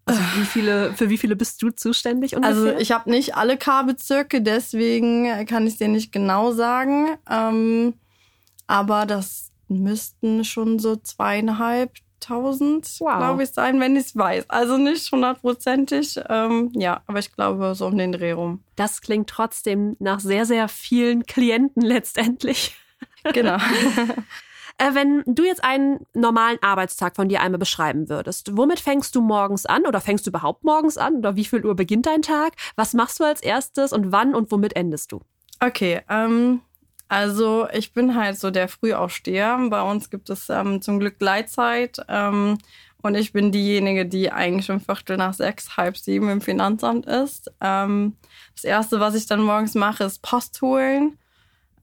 Also 0.04 0.20
wie 0.36 0.44
viele, 0.44 0.92
für 0.94 1.10
wie 1.10 1.18
viele 1.18 1.36
bist 1.36 1.62
du 1.62 1.70
zuständig 1.70 2.34
ungefähr? 2.34 2.56
Also 2.56 2.76
ich 2.76 2.90
habe 2.90 3.08
nicht 3.10 3.36
alle 3.36 3.56
K-Bezirke, 3.56 4.42
deswegen 4.42 5.46
kann 5.46 5.66
ich 5.66 5.78
dir 5.78 5.88
nicht 5.88 6.10
genau 6.10 6.52
sagen. 6.52 7.16
Ähm, 7.30 7.94
aber 8.66 9.06
das 9.06 9.52
müssten 9.68 10.44
schon 10.44 10.78
so 10.78 10.96
zweieinhalbtausend, 10.96 12.88
wow. 13.00 13.18
glaube 13.18 13.44
ich, 13.44 13.50
sein, 13.50 13.78
wenn 13.80 13.96
ich 13.96 14.06
es 14.06 14.16
weiß. 14.16 14.50
Also 14.50 14.76
nicht 14.76 15.10
hundertprozentig. 15.12 16.18
Ähm, 16.28 16.70
ja, 16.74 17.02
aber 17.06 17.20
ich 17.20 17.32
glaube 17.32 17.74
so 17.74 17.86
um 17.86 17.96
den 17.96 18.12
Dreh 18.12 18.32
rum. 18.32 18.64
Das 18.76 19.00
klingt 19.02 19.30
trotzdem 19.30 19.96
nach 19.98 20.20
sehr, 20.20 20.46
sehr 20.46 20.68
vielen 20.68 21.26
Klienten 21.26 21.82
letztendlich. 21.82 22.76
Genau. 23.32 23.58
Äh, 24.78 24.94
wenn 24.94 25.22
du 25.26 25.44
jetzt 25.44 25.62
einen 25.64 26.06
normalen 26.14 26.58
Arbeitstag 26.62 27.16
von 27.16 27.28
dir 27.28 27.40
einmal 27.40 27.58
beschreiben 27.58 28.08
würdest, 28.08 28.56
womit 28.56 28.80
fängst 28.80 29.14
du 29.14 29.20
morgens 29.20 29.66
an 29.66 29.86
oder 29.86 30.00
fängst 30.00 30.26
du 30.26 30.30
überhaupt 30.30 30.64
morgens 30.64 30.98
an 30.98 31.16
oder 31.16 31.36
wie 31.36 31.44
viel 31.44 31.64
Uhr 31.64 31.76
beginnt 31.76 32.06
dein 32.06 32.22
Tag? 32.22 32.54
Was 32.76 32.94
machst 32.94 33.20
du 33.20 33.24
als 33.24 33.42
erstes 33.42 33.92
und 33.92 34.12
wann 34.12 34.34
und 34.34 34.50
womit 34.50 34.76
endest 34.76 35.12
du? 35.12 35.20
Okay, 35.60 36.00
ähm, 36.08 36.60
also 37.08 37.68
ich 37.72 37.92
bin 37.92 38.14
halt 38.16 38.38
so 38.38 38.50
der 38.50 38.68
Frühaufsteher. 38.68 39.58
Bei 39.68 39.82
uns 39.82 40.08
gibt 40.10 40.30
es 40.30 40.48
ähm, 40.48 40.80
zum 40.80 40.98
Glück 40.98 41.18
Gleitzeit. 41.18 41.98
Ähm, 42.08 42.58
und 43.02 43.16
ich 43.16 43.32
bin 43.32 43.52
diejenige, 43.52 44.06
die 44.06 44.32
eigentlich 44.32 44.70
um 44.70 44.80
Viertel 44.80 45.16
nach 45.16 45.34
sechs, 45.34 45.76
halb 45.76 45.98
sieben 45.98 46.30
im 46.30 46.40
Finanzamt 46.40 47.04
ist. 47.06 47.52
Ähm, 47.60 48.16
das 48.54 48.64
Erste, 48.64 49.00
was 49.00 49.14
ich 49.14 49.26
dann 49.26 49.42
morgens 49.42 49.74
mache, 49.74 50.04
ist 50.04 50.22
Post 50.22 50.62
holen. 50.62 51.18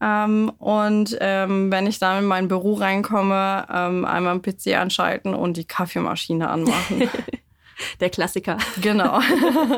Ähm, 0.01 0.51
und 0.59 1.17
ähm, 1.19 1.71
wenn 1.71 1.87
ich 1.87 1.99
dann 1.99 2.19
in 2.19 2.25
mein 2.25 2.47
Büro 2.47 2.73
reinkomme, 2.75 3.67
ähm, 3.69 4.05
einmal 4.05 4.33
am 4.33 4.41
PC 4.41 4.75
anschalten 4.77 5.33
und 5.33 5.57
die 5.57 5.65
Kaffeemaschine 5.65 6.49
anmachen. 6.49 7.09
Der 7.99 8.09
Klassiker. 8.09 8.57
Genau. 8.81 9.19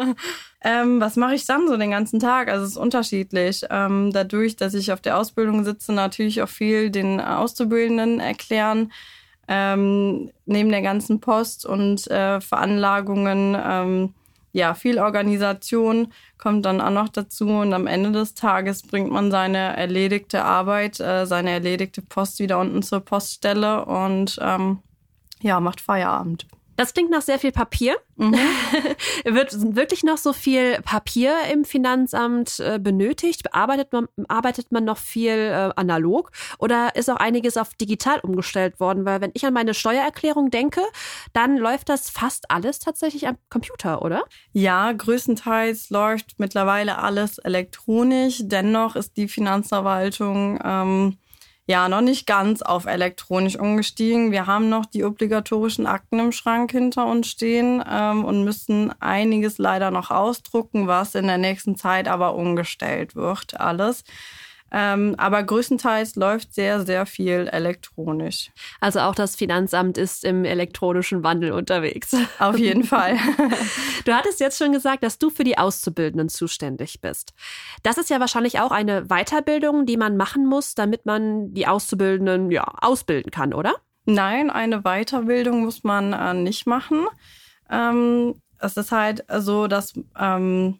ähm, 0.64 1.00
was 1.00 1.16
mache 1.18 1.36
ich 1.36 1.46
dann 1.46 1.68
so 1.68 1.78
den 1.78 1.92
ganzen 1.92 2.20
Tag? 2.20 2.50
Also 2.50 2.66
es 2.66 2.72
ist 2.72 2.78
unterschiedlich. 2.78 3.64
Ähm, 3.70 4.12
dadurch, 4.12 4.56
dass 4.56 4.74
ich 4.74 4.92
auf 4.92 5.02
der 5.02 5.18
Ausbildung 5.18 5.64
sitze, 5.64 5.94
natürlich 5.94 6.42
auch 6.42 6.50
viel 6.50 6.90
den 6.90 7.20
Auszubildenden 7.22 8.20
erklären. 8.20 8.92
Ähm, 9.48 10.32
neben 10.46 10.70
der 10.70 10.82
ganzen 10.82 11.20
Post 11.20 11.66
und 11.66 12.10
äh, 12.10 12.42
Veranlagungen 12.42 13.56
ähm, 13.64 14.14
ja, 14.54 14.74
viel 14.74 15.00
Organisation 15.00 16.12
kommt 16.38 16.66
dann 16.66 16.82
auch 16.82 16.90
noch 16.90 17.10
dazu 17.10 17.48
und 17.50 17.74
am 17.74 17.88
Ende 17.88 18.12
des 18.12 18.34
Tages 18.34 18.82
bringt 18.82 19.12
man 19.12 19.32
seine 19.32 19.78
erledigte 19.78 20.44
Arbeit, 20.44 21.00
äh, 21.00 21.26
seine 21.26 21.52
erledigte 21.52 22.02
Post 22.02 22.40
wieder 22.40 22.60
unten 22.60 22.84
zur 22.84 23.00
Poststelle 23.00 23.86
und 23.86 24.38
ähm, 24.42 24.80
ja, 25.42 25.60
macht 25.60 25.82
Feierabend. 25.82 26.48
Das 26.82 26.96
klingt 26.96 27.12
nach 27.12 27.22
sehr 27.22 27.38
viel 27.38 27.52
Papier. 27.52 27.96
Mhm. 28.16 28.34
Wird 29.24 29.76
wirklich 29.76 30.02
noch 30.02 30.18
so 30.18 30.34
viel 30.34 30.82
Papier 30.82 31.36
im 31.54 31.64
Finanzamt 31.64 32.60
äh, 32.60 32.80
benötigt? 32.80 33.54
Arbeitet 33.54 33.94
man, 33.94 34.08
arbeitet 34.28 34.72
man 34.72 34.84
noch 34.84 34.98
viel 34.98 35.30
äh, 35.32 35.70
analog 35.76 36.32
oder 36.58 36.96
ist 36.96 37.08
auch 37.12 37.18
einiges 37.18 37.56
auf 37.56 37.76
digital 37.76 38.20
umgestellt 38.22 38.80
worden? 38.80 39.06
Weil 39.06 39.22
wenn 39.22 39.30
ich 39.36 39.46
an 39.46 39.54
meine 39.54 39.76
Steuererklärung 39.76 40.50
denke, 40.50 40.82
dann 41.34 41.56
läuft 41.56 41.88
das 41.88 42.10
fast 42.10 42.50
alles 42.50 42.80
tatsächlich 42.80 43.28
am 43.28 43.38
Computer, 43.52 44.02
oder? 44.02 44.24
Ja, 44.52 44.92
größtenteils 44.92 45.92
läuft 45.92 46.40
mittlerweile 46.40 46.98
alles 46.98 47.38
elektronisch. 47.38 48.40
Dennoch 48.42 48.96
ist 48.96 49.18
die 49.18 49.28
Finanzverwaltung 49.28 50.60
ähm, 50.64 51.18
ja 51.72 51.88
noch 51.88 52.02
nicht 52.02 52.28
ganz 52.28 52.62
auf 52.62 52.86
elektronisch 52.86 53.58
umgestiegen. 53.58 54.32
Wir 54.32 54.46
haben 54.46 54.70
noch 54.70 54.86
die 54.86 55.06
obligatorischen 55.06 55.88
Akten 55.88 56.20
im 56.20 56.32
Schrank 56.34 56.72
hinter 56.72 57.08
uns 57.08 57.28
stehen 57.28 57.84
ähm, 57.90 58.26
und 58.26 58.44
müssen 58.44 58.94
einiges 59.02 59.58
leider 59.58 59.90
noch 59.90 60.12
ausdrucken, 60.12 60.88
was 60.88 61.16
in 61.16 61.28
der 61.28 61.38
nächsten 61.38 61.78
Zeit 61.78 62.08
aber 62.08 62.36
umgestellt 62.36 63.16
wird, 63.16 63.60
alles. 63.60 64.04
Ähm, 64.72 65.16
aber 65.18 65.44
größtenteils 65.44 66.16
läuft 66.16 66.54
sehr, 66.54 66.86
sehr 66.86 67.06
viel 67.06 67.50
elektronisch. 67.52 68.52
Also 68.80 69.00
auch 69.02 69.16
das 69.16 69.36
Finanzamt 69.36 69.98
ist 69.98 70.24
im 70.24 70.46
elektronischen 70.46 71.24
Wandel 71.24 71.52
unterwegs. 71.52 72.16
Auf 72.40 72.58
jeden 72.58 72.84
Fall. 72.84 73.18
Du 74.06 74.14
hattest 74.14 74.40
jetzt 74.40 74.58
schon 74.58 74.72
gesagt, 74.72 75.04
dass 75.04 75.20
du 75.20 75.30
für 75.30 75.44
die 75.44 75.60
Auszubildenden 75.60 76.28
zuständig 76.28 77.02
bist. 77.02 77.34
Das 77.84 78.00
ist 78.00 78.10
ja 78.10 78.20
wahrscheinlich 78.20 78.60
auch 78.60 78.72
eine 78.72 79.06
Weiterbildung, 79.06 79.86
die 79.86 79.98
man 79.98 80.18
machen 80.18 80.48
muss, 80.48 80.74
damit 80.74 81.06
man 81.06 81.54
die 81.54 81.68
Auszubildenden 81.68 82.50
ja 82.50 82.64
ausbilden 82.82 83.30
kann, 83.32 83.54
oder? 83.54 83.76
Nein, 84.06 84.50
eine 84.50 84.82
Weiterbildung 84.82 85.64
muss 85.66 85.84
man 85.84 86.14
äh, 86.14 86.34
nicht 86.34 86.66
machen. 86.66 87.06
Ähm, 87.70 88.42
es 88.58 88.78
ist 88.78 88.92
halt 88.92 89.24
so, 89.38 89.68
dass 89.68 89.94
ähm, 90.20 90.80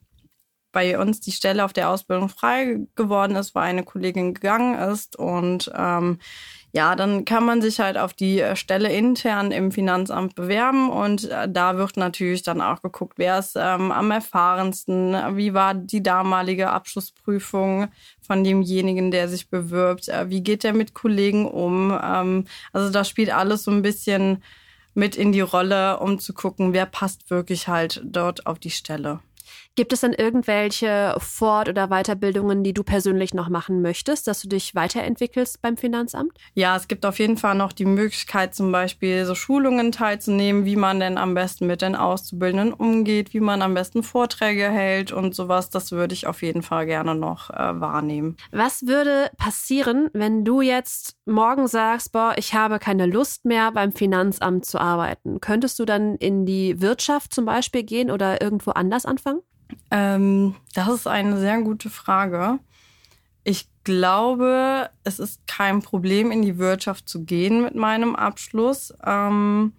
bei 0.72 0.98
uns 1.00 1.20
die 1.20 1.32
Stelle 1.32 1.66
auf 1.66 1.74
der 1.74 1.90
Ausbildung 1.90 2.30
frei 2.30 2.80
geworden 2.96 3.36
ist, 3.36 3.56
weil 3.56 3.70
eine 3.70 3.84
Kollegin 3.84 4.34
gegangen 4.34 4.76
ist. 4.76 5.16
Und 5.16 5.72
ähm, 5.76 6.20
ja, 6.74 6.96
dann 6.96 7.26
kann 7.26 7.46
man 7.46 7.62
sich 7.62 7.80
halt 7.82 7.98
auf 7.98 8.14
die 8.14 8.44
Stelle 8.56 8.92
intern 8.94 9.52
im 9.52 9.72
Finanzamt 9.72 10.36
bewerben 10.36 10.90
und 10.90 11.30
äh, 11.30 11.50
da 11.50 11.78
wird 11.78 11.98
natürlich 11.98 12.44
dann 12.44 12.62
auch 12.62 12.82
geguckt, 12.82 13.16
wer 13.18 13.40
ist 13.40 13.58
ähm, 13.58 13.92
am 13.92 14.10
erfahrensten, 14.10 15.14
wie 15.36 15.54
war 15.54 15.74
die 15.74 16.02
damalige 16.02 16.70
Abschlussprüfung 16.70 17.90
von 18.22 18.44
demjenigen, 18.46 19.12
der 19.12 19.28
sich 19.28 19.50
bewirbt, 19.50 20.08
äh, 20.08 20.30
wie 20.30 20.42
geht 20.42 20.64
der 20.64 20.74
mit 20.74 20.94
Kollegen 20.94 21.46
um. 21.46 21.92
Ähm, 22.02 22.46
also 22.72 22.90
da 22.90 23.04
spielt 23.04 23.36
alles 23.36 23.64
so 23.64 23.72
ein 23.72 23.82
bisschen 23.82 24.42
mit 24.94 25.18
in 25.18 25.34
die 25.34 25.42
Rolle, 25.42 26.00
um 26.00 26.20
zu 26.20 26.34
gucken, 26.34 26.72
wer 26.72 26.86
passt 26.86 27.30
wirklich 27.30 27.68
halt 27.68 28.02
dort 28.06 28.46
auf 28.48 28.60
die 28.60 28.72
Stelle. 28.72 29.20
Gibt 29.76 29.94
es 29.94 30.02
denn 30.02 30.12
irgendwelche 30.12 31.16
Fort- 31.20 31.70
oder 31.70 31.88
Weiterbildungen, 31.88 32.62
die 32.62 32.74
du 32.74 32.84
persönlich 32.84 33.34
noch 33.34 33.48
machen 33.48 33.82
möchtest, 33.82 34.28
dass 34.28 34.42
du 34.42 34.50
dich 34.50 34.76
weiterentwickelst 34.76 35.62
beim 35.62 35.78
Finanzamt? 35.78 36.34
Ja, 36.56 36.76
es 36.76 36.90
gibt 36.90 37.06
auf 37.06 37.20
jeden 37.20 37.38
Fall 37.38 37.56
noch 37.56 37.72
die 37.72 37.86
Möglichkeit, 37.86 38.54
zum 38.54 38.74
Beispiel 38.74 39.26
so 39.26 39.34
Schulungen 39.34 39.94
teilzunehmen, 39.94 40.66
wie 40.66 40.76
man 40.76 41.00
denn 41.00 41.18
am 41.18 41.36
besten 41.36 41.68
mit 41.68 41.82
den 41.82 41.96
Auszubildenden 41.96 42.74
umgeht, 42.74 43.34
wie 43.34 43.40
man 43.40 43.62
am 43.62 43.74
besten 43.74 44.04
Vorträge 44.04 44.70
hält 44.70 45.14
und 45.14 45.34
sowas. 45.34 45.70
Das 45.70 45.94
würde 45.94 46.14
ich 46.16 46.28
auf 46.28 46.42
jeden 46.42 46.64
Fall 46.64 46.86
gerne 46.86 47.16
noch 47.16 47.50
äh, 47.50 47.80
wahrnehmen. 47.80 48.36
Was 48.52 48.88
würde 48.88 49.32
passieren, 49.38 50.10
wenn 50.12 50.44
du 50.44 50.60
jetzt 50.60 51.16
morgen 51.26 51.68
sagst, 51.68 52.12
boah, 52.12 52.34
ich 52.36 52.54
habe 52.54 52.78
keine 52.80 53.06
Lust 53.06 53.46
mehr 53.46 53.72
beim 53.72 53.94
Finanzamt 53.94 54.66
zu 54.66 54.80
arbeiten? 54.80 55.40
Könntest 55.40 55.80
du 55.80 55.86
dann 55.86 56.16
in 56.18 56.46
die 56.46 56.82
Wirtschaft 56.82 57.34
zum 57.34 57.46
Beispiel 57.46 57.84
gehen 57.84 58.12
oder 58.12 58.42
irgendwo 58.42 58.72
anders 58.72 59.06
anfangen? 59.06 59.40
Ähm, 59.90 60.56
das 60.74 60.90
ist 60.90 61.08
eine 61.08 61.38
sehr 61.40 61.62
gute 61.62 61.90
Frage. 61.90 62.60
Ich 63.44 63.68
glaube, 63.84 64.90
es 65.04 65.20
ist 65.20 65.46
kein 65.48 65.82
Problem, 65.82 66.32
in 66.32 66.42
die 66.42 66.58
Wirtschaft 66.58 67.10
zu 67.10 67.24
gehen 67.24 67.64
mit 67.64 67.76
meinem 67.76 68.16
Abschluss. 68.16 68.94
Ähm, 69.06 69.74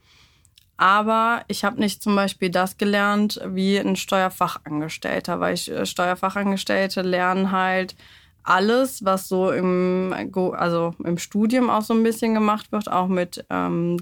aber 0.76 1.44
ich 1.46 1.64
habe 1.64 1.78
nicht 1.78 2.02
zum 2.02 2.16
Beispiel 2.16 2.50
das 2.50 2.76
gelernt 2.76 3.40
wie 3.46 3.78
ein 3.78 3.94
Steuerfachangestellter, 3.94 5.38
weil 5.38 5.54
ich 5.54 5.70
äh, 5.70 5.86
Steuerfachangestellte 5.86 7.02
lernen 7.02 7.52
halt 7.52 7.94
alles, 8.42 9.04
was 9.04 9.28
so 9.28 9.52
im, 9.52 10.12
also 10.56 10.94
im 11.04 11.18
Studium 11.18 11.70
auch 11.70 11.82
so 11.82 11.94
ein 11.94 12.02
bisschen 12.02 12.34
gemacht 12.34 12.72
wird, 12.72 12.90
auch 12.90 13.06
mit 13.06 13.44
ähm, 13.50 13.98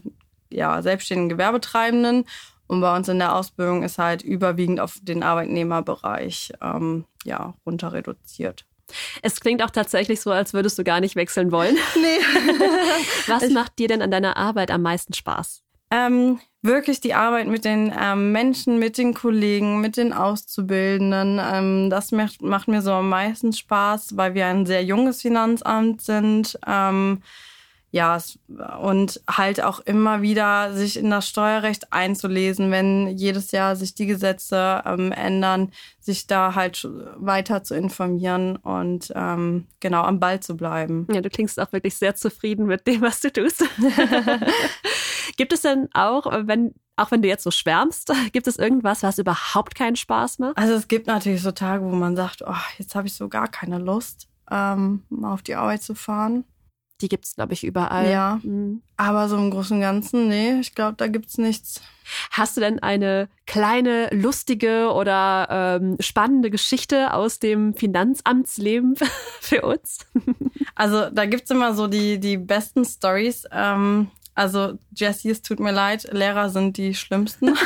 ja, 0.51 0.81
selbstständigen 0.81 1.29
Gewerbetreibenden. 1.29 2.25
Und 2.71 2.83
bei 2.83 2.97
uns 2.97 3.09
in 3.09 3.19
der 3.19 3.35
Ausbildung 3.35 3.83
ist 3.83 3.99
halt 3.99 4.23
überwiegend 4.23 4.79
auf 4.79 4.99
den 5.03 5.25
Arbeitnehmerbereich 5.25 6.53
ähm, 6.63 7.05
ja, 7.25 7.55
runter 7.67 7.93
reduziert. 7.93 8.65
Es 9.23 9.41
klingt 9.41 9.61
auch 9.65 9.71
tatsächlich 9.71 10.21
so, 10.21 10.31
als 10.31 10.55
würdest 10.55 10.79
du 10.79 10.85
gar 10.85 11.01
nicht 11.01 11.17
wechseln 11.17 11.51
wollen. 11.51 11.77
Nee. 11.97 12.21
Was 13.27 13.43
ich, 13.43 13.53
macht 13.53 13.77
dir 13.81 13.89
denn 13.89 14.03
an 14.03 14.13
deiner 14.13 14.37
Arbeit 14.37 14.71
am 14.71 14.83
meisten 14.83 15.15
Spaß? 15.15 15.65
Ähm, 15.91 16.39
wirklich 16.63 17.01
die 17.01 17.13
Arbeit 17.13 17.49
mit 17.49 17.65
den 17.65 17.93
ähm, 18.01 18.31
Menschen, 18.31 18.79
mit 18.79 18.99
den 18.99 19.15
Kollegen, 19.15 19.81
mit 19.81 19.97
den 19.97 20.13
Auszubildenden. 20.13 21.41
Ähm, 21.43 21.91
das 21.91 22.13
macht, 22.13 22.41
macht, 22.41 22.69
mir 22.69 22.83
so 22.83 22.93
am 22.93 23.09
meisten 23.09 23.53
Spaß, 23.53 24.17
weil 24.17 24.35
wir 24.35 24.47
ein 24.47 24.65
sehr 24.65 24.85
junges 24.85 25.23
Finanzamt 25.23 26.03
sind. 26.03 26.57
Ähm, 26.69 27.23
ja, 27.93 28.19
und 28.81 29.21
halt 29.29 29.61
auch 29.63 29.81
immer 29.81 30.23
wieder 30.23 30.73
sich 30.75 30.97
in 30.97 31.11
das 31.11 31.29
Steuerrecht 31.29 31.93
einzulesen, 31.93 32.71
wenn 32.71 33.09
jedes 33.09 33.51
Jahr 33.51 33.75
sich 33.75 33.95
die 33.95 34.07
Gesetze 34.07 34.83
ähm, 34.87 35.11
ändern, 35.11 35.73
sich 35.99 36.29
da 36.29 36.55
halt 36.55 36.89
weiter 37.17 37.65
zu 37.65 37.75
informieren 37.75 38.57
und 38.57 39.13
ähm, 39.17 39.67
genau 39.81 40.03
am 40.03 40.21
Ball 40.21 40.39
zu 40.39 40.57
bleiben. 40.57 41.09
Ja, 41.13 41.21
du 41.21 41.31
klingst 41.31 41.59
auch 41.59 41.73
wirklich 41.73 41.97
sehr 41.97 42.15
zufrieden 42.15 42.67
mit 42.67 42.87
dem, 42.87 43.01
was 43.01 43.21
du 43.21 43.33
tust. 43.33 43.65
gibt 45.37 45.53
es 45.53 45.63
denn 45.63 45.89
auch, 45.93 46.27
wenn 46.47 46.75
auch 46.97 47.11
wenn 47.11 47.23
du 47.23 47.29
jetzt 47.29 47.45
so 47.45 47.51
schwärmst, 47.51 48.13
gibt 48.33 48.47
es 48.47 48.59
irgendwas, 48.59 49.03
was 49.03 49.19
überhaupt 49.19 49.75
keinen 49.75 49.97
Spaß 49.97 50.39
macht? 50.39 50.59
Also 50.59 50.75
es 50.75 50.87
gibt 50.87 51.07
natürlich 51.07 51.43
so 51.43 51.51
Tage, 51.51 51.83
wo 51.83 51.95
man 51.95 52.15
sagt, 52.15 52.43
oh, 52.47 52.55
jetzt 52.77 52.95
habe 52.95 53.07
ich 53.07 53.15
so 53.15 53.29
gar 53.29 53.49
keine 53.49 53.79
Lust, 53.79 54.29
ähm, 54.51 55.05
mal 55.09 55.33
auf 55.33 55.41
die 55.41 55.55
Arbeit 55.55 55.83
zu 55.83 55.95
fahren. 55.95 56.45
Die 57.01 57.09
gibt 57.09 57.25
es, 57.25 57.35
glaube 57.35 57.53
ich, 57.55 57.65
überall. 57.65 58.11
Ja. 58.11 58.41
Mhm. 58.43 58.83
Aber 58.97 59.29
so 59.29 59.37
im 59.37 59.51
Großen 59.51 59.77
und 59.77 59.81
Ganzen, 59.81 60.29
nee, 60.29 60.61
ich 60.61 60.75
glaube, 60.75 60.95
da 60.97 61.07
gibt 61.07 61.29
es 61.29 61.39
nichts. 61.39 61.81
Hast 62.31 62.57
du 62.57 62.61
denn 62.61 62.81
eine 62.81 63.29
kleine, 63.47 64.09
lustige 64.13 64.93
oder 64.93 65.79
ähm, 65.81 65.97
spannende 66.01 66.51
Geschichte 66.51 67.15
aus 67.15 67.39
dem 67.39 67.75
Finanzamtsleben 67.75 68.97
für 69.41 69.63
uns? 69.63 69.99
Also 70.75 71.09
da 71.11 71.27
gibt 71.27 71.45
es 71.45 71.51
immer 71.51 71.75
so 71.75 71.87
die, 71.87 72.19
die 72.19 72.37
besten 72.37 72.85
Stories. 72.85 73.45
Ähm, 73.53 74.11
also 74.35 74.79
Jessie, 74.95 75.31
es 75.31 75.43
tut 75.43 75.61
mir 75.61 75.73
leid, 75.73 76.09
Lehrer 76.13 76.51
sind 76.51 76.77
die 76.77 76.95
schlimmsten, 76.95 77.57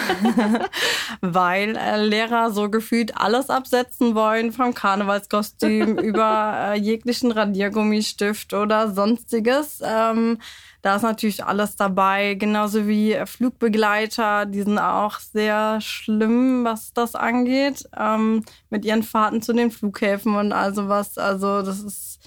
weil 1.20 1.76
äh, 1.76 2.04
Lehrer 2.04 2.50
so 2.50 2.70
gefühlt 2.70 3.16
alles 3.16 3.50
absetzen 3.50 4.14
wollen, 4.14 4.52
vom 4.52 4.74
Karnevalskostüm 4.74 5.98
über 5.98 6.72
äh, 6.72 6.78
jeglichen 6.78 7.32
Radiergummistift 7.32 8.54
oder 8.54 8.90
sonstiges. 8.90 9.80
Ähm, 9.84 10.38
da 10.82 10.96
ist 10.96 11.02
natürlich 11.02 11.44
alles 11.44 11.76
dabei, 11.76 12.34
genauso 12.34 12.86
wie 12.86 13.16
Flugbegleiter, 13.24 14.44
die 14.44 14.62
sind 14.62 14.78
auch 14.78 15.18
sehr 15.18 15.80
schlimm, 15.80 16.64
was 16.64 16.92
das 16.92 17.14
angeht, 17.14 17.88
ähm, 17.98 18.44
mit 18.68 18.84
ihren 18.84 19.02
Fahrten 19.02 19.40
zu 19.42 19.52
den 19.52 19.70
Flughäfen 19.70 20.34
und 20.34 20.52
also 20.52 20.88
was. 20.88 21.16
Also 21.16 21.62
das 21.62 21.80
ist 21.80 22.20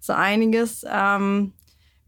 so 0.00 0.12
einiges. 0.12 0.84
Ähm, 0.88 1.52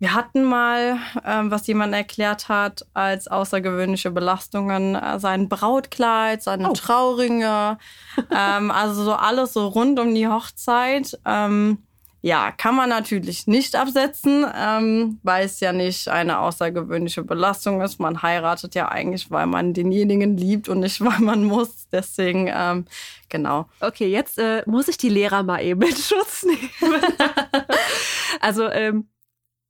wir 0.03 0.15
hatten 0.15 0.43
mal, 0.43 0.99
ähm, 1.25 1.53
was 1.53 1.69
jemand 1.69 1.95
erklärt 1.95 2.49
hat, 2.49 2.85
als 2.93 3.29
außergewöhnliche 3.29 4.11
Belastungen 4.11 4.97
äh, 4.97 5.21
sein 5.21 5.49
Brautkleid, 5.49 6.43
seine 6.43 6.71
oh. 6.71 6.73
Trauringe, 6.73 7.79
ähm, 8.37 8.73
also 8.73 9.05
so 9.05 9.13
alles 9.13 9.53
so 9.53 9.69
rund 9.69 10.01
um 10.01 10.13
die 10.13 10.27
Hochzeit. 10.27 11.17
Ähm, 11.25 11.79
ja, 12.21 12.51
kann 12.51 12.75
man 12.75 12.89
natürlich 12.89 13.47
nicht 13.47 13.77
absetzen, 13.77 14.45
ähm, 14.57 15.21
weil 15.23 15.47
es 15.47 15.61
ja 15.61 15.73
nicht 15.73 16.09
eine 16.09 16.41
außergewöhnliche 16.41 17.23
Belastung 17.23 17.81
ist. 17.81 18.01
Man 18.01 18.23
heiratet 18.23 18.75
ja 18.75 18.89
eigentlich, 18.89 19.31
weil 19.31 19.47
man 19.47 19.73
denjenigen 19.73 20.37
liebt 20.37 20.69
und 20.69 20.81
nicht, 20.81 21.01
weil 21.05 21.21
man 21.21 21.45
muss. 21.45 21.87
Deswegen, 21.93 22.51
ähm, 22.53 22.87
genau. 23.29 23.69
Okay, 23.79 24.09
jetzt 24.09 24.37
äh, 24.39 24.65
muss 24.67 24.89
ich 24.89 24.99
die 24.99 25.11
Lehrer 25.11 25.45
mal 25.45 25.63
eben 25.63 25.83
in 25.83 25.95
Schutz 25.95 26.43
nehmen. 26.43 26.71
also, 28.41 28.69
ähm, 28.69 29.07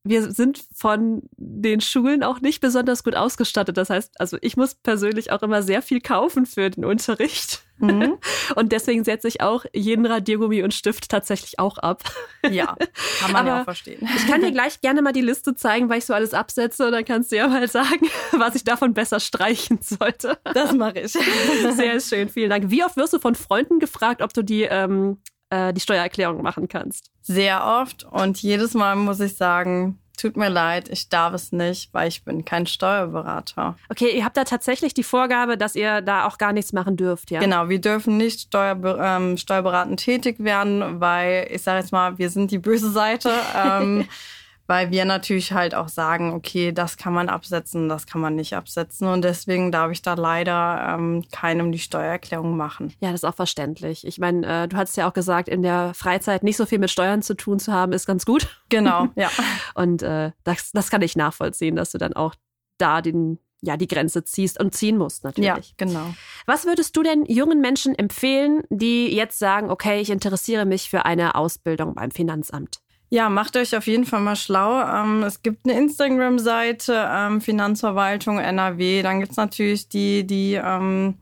wir 0.04 0.32
sind 0.32 0.64
von 0.74 1.22
den 1.36 1.80
Schulen 1.80 2.24
auch 2.24 2.40
nicht 2.40 2.60
besonders 2.60 3.04
gut 3.04 3.14
ausgestattet. 3.14 3.76
Das 3.76 3.88
heißt, 3.88 4.20
also 4.20 4.36
ich 4.40 4.56
muss 4.56 4.74
persönlich 4.74 5.30
auch 5.30 5.42
immer 5.42 5.62
sehr 5.62 5.80
viel 5.80 6.00
kaufen 6.00 6.44
für 6.44 6.70
den 6.70 6.84
Unterricht. 6.84 7.62
Mhm. 7.78 8.18
Und 8.56 8.72
deswegen 8.72 9.04
setze 9.04 9.28
ich 9.28 9.40
auch 9.40 9.64
jeden 9.72 10.06
Radiergummi 10.06 10.62
und 10.62 10.72
Stift 10.72 11.08
tatsächlich 11.08 11.58
auch 11.58 11.78
ab. 11.78 12.04
Ja, 12.48 12.76
kann 13.20 13.32
man 13.32 13.46
ja 13.46 13.60
auch 13.60 13.64
verstehen. 13.64 14.08
Ich 14.16 14.26
kann 14.26 14.40
dir 14.40 14.52
gleich 14.52 14.80
gerne 14.80 15.02
mal 15.02 15.12
die 15.12 15.20
Liste 15.20 15.54
zeigen, 15.54 15.88
weil 15.88 15.98
ich 15.98 16.04
so 16.04 16.14
alles 16.14 16.32
absetze. 16.32 16.86
Und 16.86 16.92
dann 16.92 17.04
kannst 17.04 17.32
du 17.32 17.36
ja 17.36 17.48
mal 17.48 17.66
sagen, 17.68 18.06
was 18.32 18.54
ich 18.54 18.64
davon 18.64 18.94
besser 18.94 19.20
streichen 19.20 19.80
sollte. 19.82 20.38
Das 20.54 20.72
mache 20.72 21.00
ich. 21.00 21.12
Sehr 21.12 22.00
schön, 22.00 22.28
vielen 22.28 22.50
Dank. 22.50 22.70
Wie 22.70 22.84
oft 22.84 22.96
wirst 22.96 23.14
du 23.14 23.18
von 23.18 23.34
Freunden 23.34 23.78
gefragt, 23.78 24.22
ob 24.22 24.32
du 24.32 24.42
die 24.42 24.62
ähm, 24.62 25.18
äh, 25.52 25.72
die 25.72 25.80
Steuererklärung 25.80 26.42
machen 26.42 26.68
kannst? 26.68 27.10
Sehr 27.20 27.64
oft 27.64 28.04
und 28.04 28.42
jedes 28.42 28.74
Mal 28.74 28.96
muss 28.96 29.20
ich 29.20 29.36
sagen, 29.36 29.98
tut 30.16 30.36
mir 30.36 30.48
leid, 30.48 30.88
ich 30.88 31.08
darf 31.08 31.34
es 31.34 31.52
nicht, 31.52 31.92
weil 31.92 32.08
ich 32.08 32.24
bin 32.24 32.44
kein 32.44 32.66
Steuerberater. 32.66 33.76
Okay, 33.88 34.16
ihr 34.16 34.24
habt 34.24 34.36
da 34.36 34.44
tatsächlich 34.44 34.94
die 34.94 35.02
Vorgabe, 35.02 35.56
dass 35.56 35.74
ihr 35.74 36.00
da 36.00 36.26
auch 36.26 36.38
gar 36.38 36.52
nichts 36.52 36.72
machen 36.72 36.96
dürft, 36.96 37.30
ja? 37.30 37.40
Genau, 37.40 37.68
wir 37.68 37.80
dürfen 37.80 38.16
nicht 38.16 38.40
Steuerbe 38.40 38.98
ähm, 39.00 39.36
steuerberatend 39.36 40.00
tätig 40.00 40.36
werden, 40.38 41.00
weil 41.00 41.48
ich 41.50 41.62
sage 41.62 41.80
jetzt 41.80 41.92
mal, 41.92 42.18
wir 42.18 42.30
sind 42.30 42.50
die 42.50 42.58
böse 42.58 42.90
Seite. 42.90 43.30
Ähm, 43.54 44.06
weil 44.66 44.90
wir 44.90 45.04
natürlich 45.04 45.52
halt 45.52 45.74
auch 45.74 45.88
sagen, 45.88 46.32
okay, 46.32 46.72
das 46.72 46.96
kann 46.96 47.12
man 47.12 47.28
absetzen, 47.28 47.88
das 47.88 48.06
kann 48.06 48.20
man 48.20 48.34
nicht 48.34 48.54
absetzen. 48.54 49.08
Und 49.08 49.22
deswegen 49.22 49.72
darf 49.72 49.90
ich 49.90 50.02
da 50.02 50.14
leider 50.14 50.94
ähm, 50.94 51.24
keinem 51.32 51.72
die 51.72 51.78
Steuererklärung 51.78 52.56
machen. 52.56 52.92
Ja, 53.00 53.10
das 53.10 53.22
ist 53.22 53.28
auch 53.28 53.34
verständlich. 53.34 54.06
Ich 54.06 54.18
meine, 54.18 54.64
äh, 54.64 54.68
du 54.68 54.76
hast 54.76 54.96
ja 54.96 55.08
auch 55.08 55.12
gesagt, 55.12 55.48
in 55.48 55.62
der 55.62 55.92
Freizeit 55.94 56.42
nicht 56.42 56.56
so 56.56 56.66
viel 56.66 56.78
mit 56.78 56.90
Steuern 56.90 57.22
zu 57.22 57.34
tun 57.34 57.58
zu 57.58 57.72
haben, 57.72 57.92
ist 57.92 58.06
ganz 58.06 58.24
gut. 58.24 58.46
Genau, 58.68 59.08
ja. 59.14 59.30
Und 59.74 60.02
äh, 60.02 60.32
das, 60.44 60.72
das 60.72 60.90
kann 60.90 61.02
ich 61.02 61.16
nachvollziehen, 61.16 61.76
dass 61.76 61.92
du 61.92 61.98
dann 61.98 62.12
auch 62.12 62.34
da 62.78 63.02
den 63.02 63.38
ja, 63.64 63.76
die 63.76 63.86
Grenze 63.86 64.24
ziehst 64.24 64.58
und 64.58 64.74
ziehen 64.74 64.98
musst 64.98 65.22
natürlich. 65.22 65.46
Ja, 65.46 65.74
genau. 65.76 66.12
Was 66.46 66.64
würdest 66.64 66.96
du 66.96 67.04
denn 67.04 67.24
jungen 67.26 67.60
Menschen 67.60 67.94
empfehlen, 67.94 68.64
die 68.70 69.14
jetzt 69.14 69.38
sagen, 69.38 69.70
okay, 69.70 70.00
ich 70.00 70.10
interessiere 70.10 70.64
mich 70.64 70.90
für 70.90 71.04
eine 71.04 71.36
Ausbildung 71.36 71.94
beim 71.94 72.10
Finanzamt? 72.10 72.80
Ja, 73.12 73.28
macht 73.28 73.58
euch 73.58 73.76
auf 73.76 73.86
jeden 73.86 74.06
Fall 74.06 74.20
mal 74.20 74.36
schlau. 74.36 74.80
Ähm, 74.80 75.22
es 75.22 75.42
gibt 75.42 75.66
eine 75.66 75.78
Instagram-Seite, 75.78 77.10
ähm, 77.10 77.42
Finanzverwaltung 77.42 78.38
NRW. 78.38 79.02
Dann 79.02 79.20
gibt's 79.20 79.36
natürlich 79.36 79.90
die, 79.90 80.26
die, 80.26 80.54
ähm, 80.54 81.18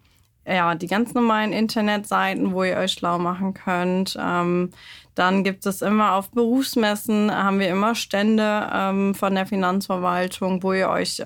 ja, 0.47 0.77
die 0.77 0.87
ganz 0.87 1.15
normalen 1.15 1.53
Internetseiten, 1.53 2.53
wo 2.53 2.63
ihr 2.63 2.77
euch 2.77 2.93
schlau 2.93 3.19
machen 3.19 3.55
könnt. 3.55 4.15
Dann 4.15 5.45
gibt 5.45 5.67
es 5.67 5.83
immer 5.83 6.15
auf 6.15 6.31
Berufsmessen, 6.31 7.35
haben 7.35 7.59
wir 7.59 7.69
immer 7.69 7.95
Stände 7.95 9.15
von 9.17 9.35
der 9.35 9.47
Finanzverwaltung, 9.47 10.63
wo 10.63 10.73
ihr 10.73 10.89
euch 10.89 11.23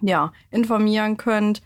ja, 0.00 0.32
informieren 0.50 1.16
könnt 1.16 1.62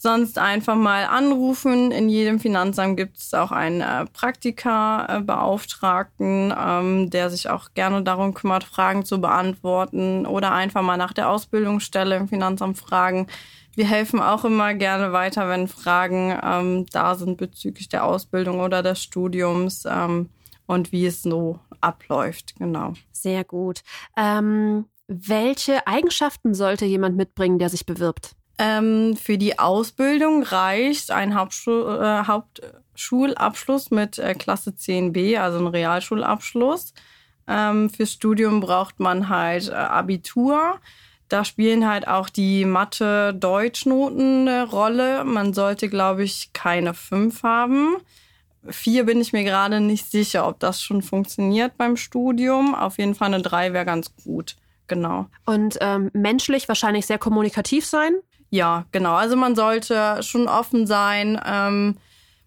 sonst 0.00 0.38
einfach 0.38 0.76
mal 0.76 1.04
anrufen. 1.04 1.92
In 1.92 2.08
jedem 2.08 2.40
Finanzamt 2.40 2.96
gibt 2.96 3.18
es 3.18 3.34
auch 3.34 3.52
einen 3.52 3.82
äh, 3.82 4.06
Praktika-Beauftragten, 4.06 6.54
ähm, 6.58 7.10
der 7.10 7.28
sich 7.28 7.50
auch 7.50 7.74
gerne 7.74 8.02
darum 8.02 8.32
kümmert, 8.32 8.64
Fragen 8.64 9.04
zu 9.04 9.20
beantworten 9.20 10.24
oder 10.24 10.52
einfach 10.52 10.80
mal 10.80 10.96
nach 10.96 11.12
der 11.12 11.28
Ausbildungsstelle 11.28 12.16
im 12.16 12.28
Finanzamt 12.28 12.78
fragen. 12.78 13.26
Wir 13.74 13.86
helfen 13.86 14.20
auch 14.20 14.46
immer 14.46 14.72
gerne 14.72 15.12
weiter, 15.12 15.50
wenn 15.50 15.68
Fragen 15.68 16.34
ähm, 16.42 16.86
da 16.92 17.14
sind 17.14 17.36
bezüglich 17.36 17.90
der 17.90 18.06
Ausbildung 18.06 18.60
oder 18.60 18.82
des 18.82 19.02
Studiums 19.02 19.84
ähm, 19.86 20.30
und 20.64 20.92
wie 20.92 21.04
es 21.04 21.22
so 21.22 21.58
abläuft. 21.82 22.54
Genau. 22.58 22.94
Sehr 23.12 23.44
gut. 23.44 23.82
Ähm, 24.16 24.86
welche 25.08 25.86
Eigenschaften 25.86 26.54
sollte 26.54 26.86
jemand 26.86 27.18
mitbringen, 27.18 27.58
der 27.58 27.68
sich 27.68 27.84
bewirbt? 27.84 28.34
Ähm, 28.58 29.16
für 29.16 29.38
die 29.38 29.58
Ausbildung 29.58 30.42
reicht 30.42 31.10
ein 31.10 31.34
Hauptschul 31.34 31.98
äh, 32.02 32.26
Hauptschulabschluss 32.26 33.90
mit 33.90 34.18
äh, 34.18 34.34
Klasse 34.34 34.70
10b, 34.70 35.38
also 35.38 35.58
ein 35.58 35.66
Realschulabschluss. 35.66 36.92
Ähm, 37.48 37.90
fürs 37.90 38.12
Studium 38.12 38.60
braucht 38.60 39.00
man 39.00 39.28
halt 39.28 39.68
äh, 39.68 39.72
Abitur. 39.72 40.78
Da 41.28 41.44
spielen 41.44 41.88
halt 41.88 42.08
auch 42.08 42.28
die 42.28 42.64
Mathe-Deutschnoten 42.64 44.48
eine 44.48 44.68
Rolle. 44.68 45.24
Man 45.24 45.54
sollte, 45.54 45.88
glaube 45.88 46.24
ich, 46.24 46.52
keine 46.52 46.92
fünf 46.92 47.42
haben. 47.44 47.96
Vier 48.68 49.04
bin 49.04 49.20
ich 49.20 49.32
mir 49.32 49.44
gerade 49.44 49.80
nicht 49.80 50.10
sicher, 50.10 50.46
ob 50.46 50.60
das 50.60 50.82
schon 50.82 51.02
funktioniert 51.02 51.78
beim 51.78 51.96
Studium. 51.96 52.74
Auf 52.74 52.98
jeden 52.98 53.14
Fall 53.14 53.32
eine 53.32 53.42
drei 53.42 53.72
wäre 53.72 53.84
ganz 53.86 54.14
gut. 54.24 54.56
Genau. 54.86 55.26
Und 55.46 55.78
ähm, 55.80 56.10
menschlich 56.12 56.68
wahrscheinlich 56.68 57.06
sehr 57.06 57.18
kommunikativ 57.18 57.86
sein? 57.86 58.12
Ja, 58.50 58.84
genau. 58.92 59.14
Also 59.14 59.36
man 59.36 59.54
sollte 59.54 60.22
schon 60.22 60.48
offen 60.48 60.86
sein. 60.86 61.40
Ähm, 61.46 61.96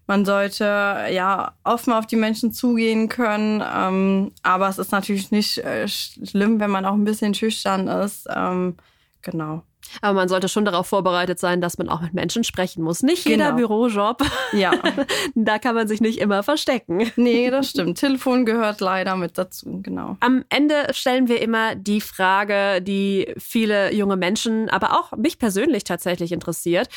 man 0.06 0.26
sollte 0.26 0.64
ja 1.10 1.54
offen 1.64 1.92
auf 1.94 2.06
die 2.06 2.16
Menschen 2.16 2.52
zugehen 2.52 3.08
können. 3.08 3.62
Ähm, 3.66 4.32
aber 4.42 4.68
es 4.68 4.78
ist 4.78 4.92
natürlich 4.92 5.30
nicht 5.30 5.58
äh, 5.58 5.88
schlimm, 5.88 6.60
wenn 6.60 6.70
man 6.70 6.84
auch 6.84 6.92
ein 6.92 7.04
bisschen 7.04 7.32
schüchtern 7.34 7.88
ist. 7.88 8.26
Ähm, 8.34 8.76
genau. 9.22 9.62
Aber 10.00 10.14
man 10.14 10.28
sollte 10.28 10.48
schon 10.48 10.64
darauf 10.64 10.86
vorbereitet 10.86 11.38
sein, 11.38 11.60
dass 11.60 11.78
man 11.78 11.88
auch 11.88 12.00
mit 12.00 12.14
Menschen 12.14 12.44
sprechen 12.44 12.82
muss. 12.82 13.02
Nicht 13.02 13.26
jeder 13.26 13.52
genau. 13.52 13.56
Bürojob. 13.56 14.22
Ja. 14.52 14.72
da 15.34 15.58
kann 15.58 15.74
man 15.74 15.88
sich 15.88 16.00
nicht 16.00 16.18
immer 16.18 16.42
verstecken. 16.42 17.10
Nee, 17.16 17.50
das 17.50 17.70
stimmt. 17.70 17.98
Telefon 17.98 18.44
gehört 18.44 18.80
leider 18.80 19.16
mit 19.16 19.38
dazu, 19.38 19.80
genau. 19.82 20.16
Am 20.20 20.44
Ende 20.48 20.92
stellen 20.92 21.28
wir 21.28 21.40
immer 21.40 21.74
die 21.74 22.00
Frage, 22.00 22.82
die 22.82 23.34
viele 23.38 23.92
junge 23.92 24.16
Menschen, 24.16 24.68
aber 24.68 24.92
auch 24.92 25.12
mich 25.16 25.38
persönlich 25.38 25.84
tatsächlich 25.84 26.32
interessiert. 26.32 26.88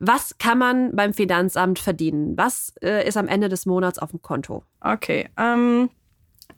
Was 0.00 0.38
kann 0.38 0.58
man 0.58 0.94
beim 0.94 1.14
Finanzamt 1.14 1.78
verdienen? 1.78 2.36
Was 2.36 2.74
äh, 2.82 3.06
ist 3.06 3.16
am 3.16 3.28
Ende 3.28 3.48
des 3.48 3.66
Monats 3.66 3.98
auf 3.98 4.10
dem 4.10 4.22
Konto? 4.22 4.62
Okay, 4.80 5.28
ähm, 5.36 5.90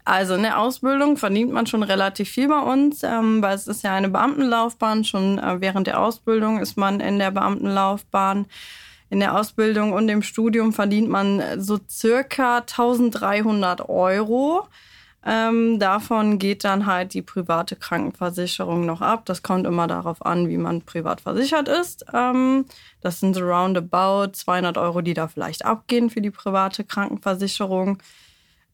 also 0.08 0.34
in 0.34 0.42
der 0.42 0.58
Ausbildung 0.58 1.18
verdient 1.18 1.52
man 1.52 1.66
schon 1.66 1.82
relativ 1.82 2.30
viel 2.30 2.48
bei 2.48 2.60
uns, 2.60 3.02
ähm, 3.02 3.42
weil 3.42 3.54
es 3.54 3.68
ist 3.68 3.82
ja 3.82 3.94
eine 3.94 4.08
Beamtenlaufbahn. 4.08 5.04
Schon 5.04 5.38
äh, 5.38 5.60
während 5.60 5.86
der 5.86 6.00
Ausbildung 6.00 6.60
ist 6.60 6.78
man 6.78 7.00
in 7.00 7.18
der 7.18 7.30
Beamtenlaufbahn. 7.30 8.46
In 9.10 9.20
der 9.20 9.38
Ausbildung 9.38 9.92
und 9.92 10.08
im 10.08 10.22
Studium 10.22 10.72
verdient 10.72 11.10
man 11.10 11.60
so 11.60 11.78
circa 11.90 12.58
1300 12.58 13.86
Euro. 13.90 14.66
Ähm, 15.26 15.78
davon 15.78 16.38
geht 16.38 16.64
dann 16.64 16.86
halt 16.86 17.12
die 17.12 17.20
private 17.20 17.76
Krankenversicherung 17.76 18.86
noch 18.86 19.02
ab. 19.02 19.26
Das 19.26 19.42
kommt 19.42 19.66
immer 19.66 19.88
darauf 19.88 20.24
an, 20.24 20.48
wie 20.48 20.56
man 20.56 20.80
privat 20.80 21.20
versichert 21.20 21.68
ist. 21.68 22.06
Ähm, 22.14 22.64
das 23.02 23.20
sind 23.20 23.34
so 23.34 23.42
roundabout 23.42 24.32
200 24.32 24.78
Euro, 24.78 25.02
die 25.02 25.12
da 25.12 25.28
vielleicht 25.28 25.66
abgehen 25.66 26.08
für 26.08 26.22
die 26.22 26.30
private 26.30 26.82
Krankenversicherung. 26.82 27.98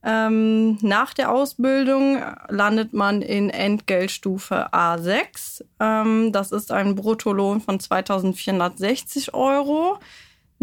Ähm, 0.04 0.76
nach 0.82 1.14
der 1.14 1.32
Ausbildung 1.32 2.22
landet 2.48 2.92
man 2.92 3.22
in 3.22 3.48
Entgeltstufe 3.48 4.72
A6. 4.72 5.64
Ähm, 5.80 6.30
das 6.30 6.52
ist 6.52 6.70
ein 6.72 6.94
Bruttolohn 6.94 7.62
von 7.62 7.80
2460 7.80 9.32
Euro. 9.32 9.98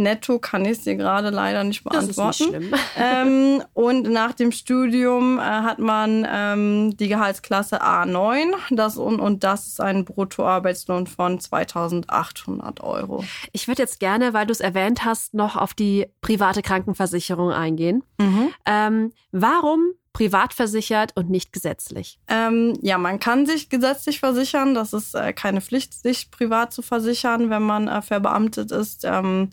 Netto 0.02 0.40
kann 0.40 0.66
ich 0.66 0.84
dir 0.84 0.96
gerade 0.96 1.30
leider 1.30 1.64
nicht 1.64 1.84
beantworten. 1.84 2.16
Das 2.18 2.40
ist 2.40 2.50
nicht 2.50 2.50
schlimm. 2.50 2.74
ähm, 2.98 3.64
und 3.74 4.10
nach 4.10 4.34
dem 4.34 4.52
Studium 4.52 5.40
äh, 5.40 5.42
hat 5.42 5.80
man 5.80 6.28
ähm, 6.30 6.98
die 6.98 7.08
Gehaltsklasse 7.08 7.82
A9 7.82 8.54
das, 8.72 8.98
und, 8.98 9.20
und 9.20 9.44
das 9.44 9.68
ist 9.68 9.82
ein 9.82 10.06
Bruttoarbeitslohn 10.06 11.08
von 11.08 11.40
2800 11.40 12.82
Euro. 12.82 13.24
Ich 13.52 13.68
würde 13.68 13.82
jetzt 13.82 14.00
gerne, 14.00 14.34
weil 14.34 14.46
du 14.46 14.52
es 14.52 14.60
erwähnt 14.60 15.06
hast, 15.06 15.34
noch 15.34 15.56
auf 15.56 15.74
die 15.74 16.08
private 16.22 16.62
Krankenversicherung 16.62 17.52
eingehen. 17.52 18.04
Mhm. 18.20 18.54
Ähm, 18.66 19.12
warum 19.32 19.94
privat 20.14 20.54
versichert 20.54 21.16
und 21.16 21.30
nicht 21.30 21.54
gesetzlich? 21.54 22.20
Ähm, 22.28 22.78
ja, 22.82 22.98
man 22.98 23.20
kann 23.20 23.46
sich 23.46 23.70
gesetzlich 23.70 24.20
versichern. 24.20 24.74
Das 24.74 24.94
ist 24.94 25.16
äh, 25.16 25.34
keine 25.34 25.62
Pflicht, 25.62 25.94
sich 25.94 26.32
privat 26.32 26.74
zu 26.74 26.82
versichern, 26.82 27.50
wenn 27.50 27.64
man 27.64 27.88
äh, 27.88 28.02
verbeamtet 28.02 28.72
ist. 28.72 29.06
Ähm, 29.06 29.50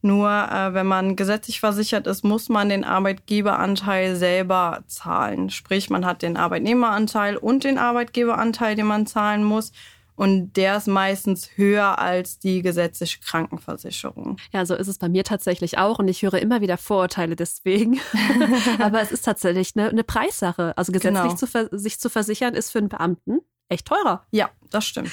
nur 0.00 0.28
äh, 0.28 0.74
wenn 0.74 0.86
man 0.86 1.16
gesetzlich 1.16 1.60
versichert 1.60 2.06
ist, 2.06 2.24
muss 2.24 2.48
man 2.48 2.68
den 2.68 2.84
Arbeitgeberanteil 2.84 4.14
selber 4.14 4.82
zahlen. 4.86 5.50
Sprich, 5.50 5.90
man 5.90 6.06
hat 6.06 6.22
den 6.22 6.36
Arbeitnehmeranteil 6.36 7.36
und 7.36 7.64
den 7.64 7.78
Arbeitgeberanteil, 7.78 8.76
den 8.76 8.86
man 8.86 9.06
zahlen 9.06 9.42
muss. 9.42 9.72
Und 10.14 10.54
der 10.54 10.76
ist 10.76 10.88
meistens 10.88 11.50
höher 11.54 12.00
als 12.00 12.40
die 12.40 12.60
gesetzliche 12.62 13.20
Krankenversicherung. 13.20 14.36
Ja, 14.52 14.66
so 14.66 14.74
ist 14.74 14.88
es 14.88 14.98
bei 14.98 15.08
mir 15.08 15.22
tatsächlich 15.22 15.78
auch. 15.78 16.00
Und 16.00 16.08
ich 16.08 16.22
höre 16.22 16.34
immer 16.34 16.60
wieder 16.60 16.76
Vorurteile 16.76 17.36
deswegen. 17.36 18.00
Aber 18.80 19.00
es 19.00 19.12
ist 19.12 19.24
tatsächlich 19.24 19.74
eine, 19.76 19.90
eine 19.90 20.02
Preissache. 20.02 20.76
Also 20.76 20.90
gesetzlich 20.90 21.22
genau. 21.22 21.34
zu 21.36 21.68
sich 21.70 22.00
zu 22.00 22.10
versichern 22.10 22.54
ist 22.54 22.72
für 22.72 22.78
einen 22.78 22.88
Beamten 22.88 23.42
echt 23.68 23.86
teurer. 23.86 24.26
Ja, 24.30 24.50
das 24.70 24.84
stimmt. 24.86 25.10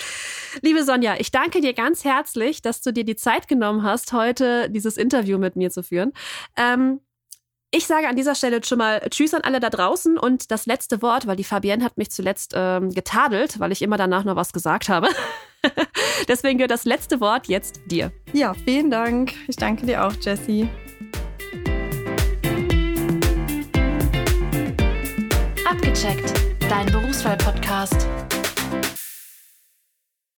Liebe 0.62 0.84
Sonja, 0.84 1.15
ich 1.20 1.32
danke 1.32 1.62
dir 1.62 1.74
ganz 1.74 2.04
herzlich, 2.06 2.62
dass 2.62 2.82
du 2.82 2.91
dir 2.94 3.04
die 3.04 3.15
Zeit 3.15 3.48
genommen 3.48 3.84
hast, 3.84 4.13
heute 4.13 4.70
dieses 4.70 4.98
Interview 4.98 5.38
mit 5.38 5.56
mir 5.56 5.70
zu 5.72 5.84
führen. 5.84 6.13
Ähm, 6.56 7.02
Ich 7.72 7.88
sage 7.88 8.08
an 8.08 8.15
dieser 8.15 8.36
Stelle 8.36 8.63
schon 8.63 8.78
mal 8.78 9.02
Tschüss 9.10 9.34
an 9.34 9.41
alle 9.41 9.60
da 9.60 9.70
draußen 9.70 10.18
und 10.18 10.50
das 10.52 10.65
letzte 10.65 11.02
Wort, 11.02 11.28
weil 11.28 11.36
die 11.36 11.44
Fabienne 11.44 11.84
hat 11.84 11.98
mich 11.98 12.10
zuletzt 12.10 12.54
ähm, 12.56 12.91
getadelt, 12.91 13.60
weil 13.60 13.74
ich 13.74 13.82
immer 13.82 13.98
danach 13.98 14.24
noch 14.24 14.38
was 14.38 14.54
gesagt 14.54 14.88
habe. 14.88 15.10
Deswegen 16.30 16.58
gehört 16.58 16.72
das 16.72 16.86
letzte 16.86 17.20
Wort 17.20 17.48
jetzt 17.48 17.82
dir. 17.88 18.13
Ja, 18.32 18.54
vielen 18.54 18.89
Dank. 18.91 19.34
Ich 19.50 19.58
danke 19.58 19.86
dir 19.86 20.06
auch, 20.06 20.13
Jessie. 20.22 20.70
Abgecheckt, 25.70 26.34
dein 26.70 26.86
Berufswahl-Podcast. 26.91 28.08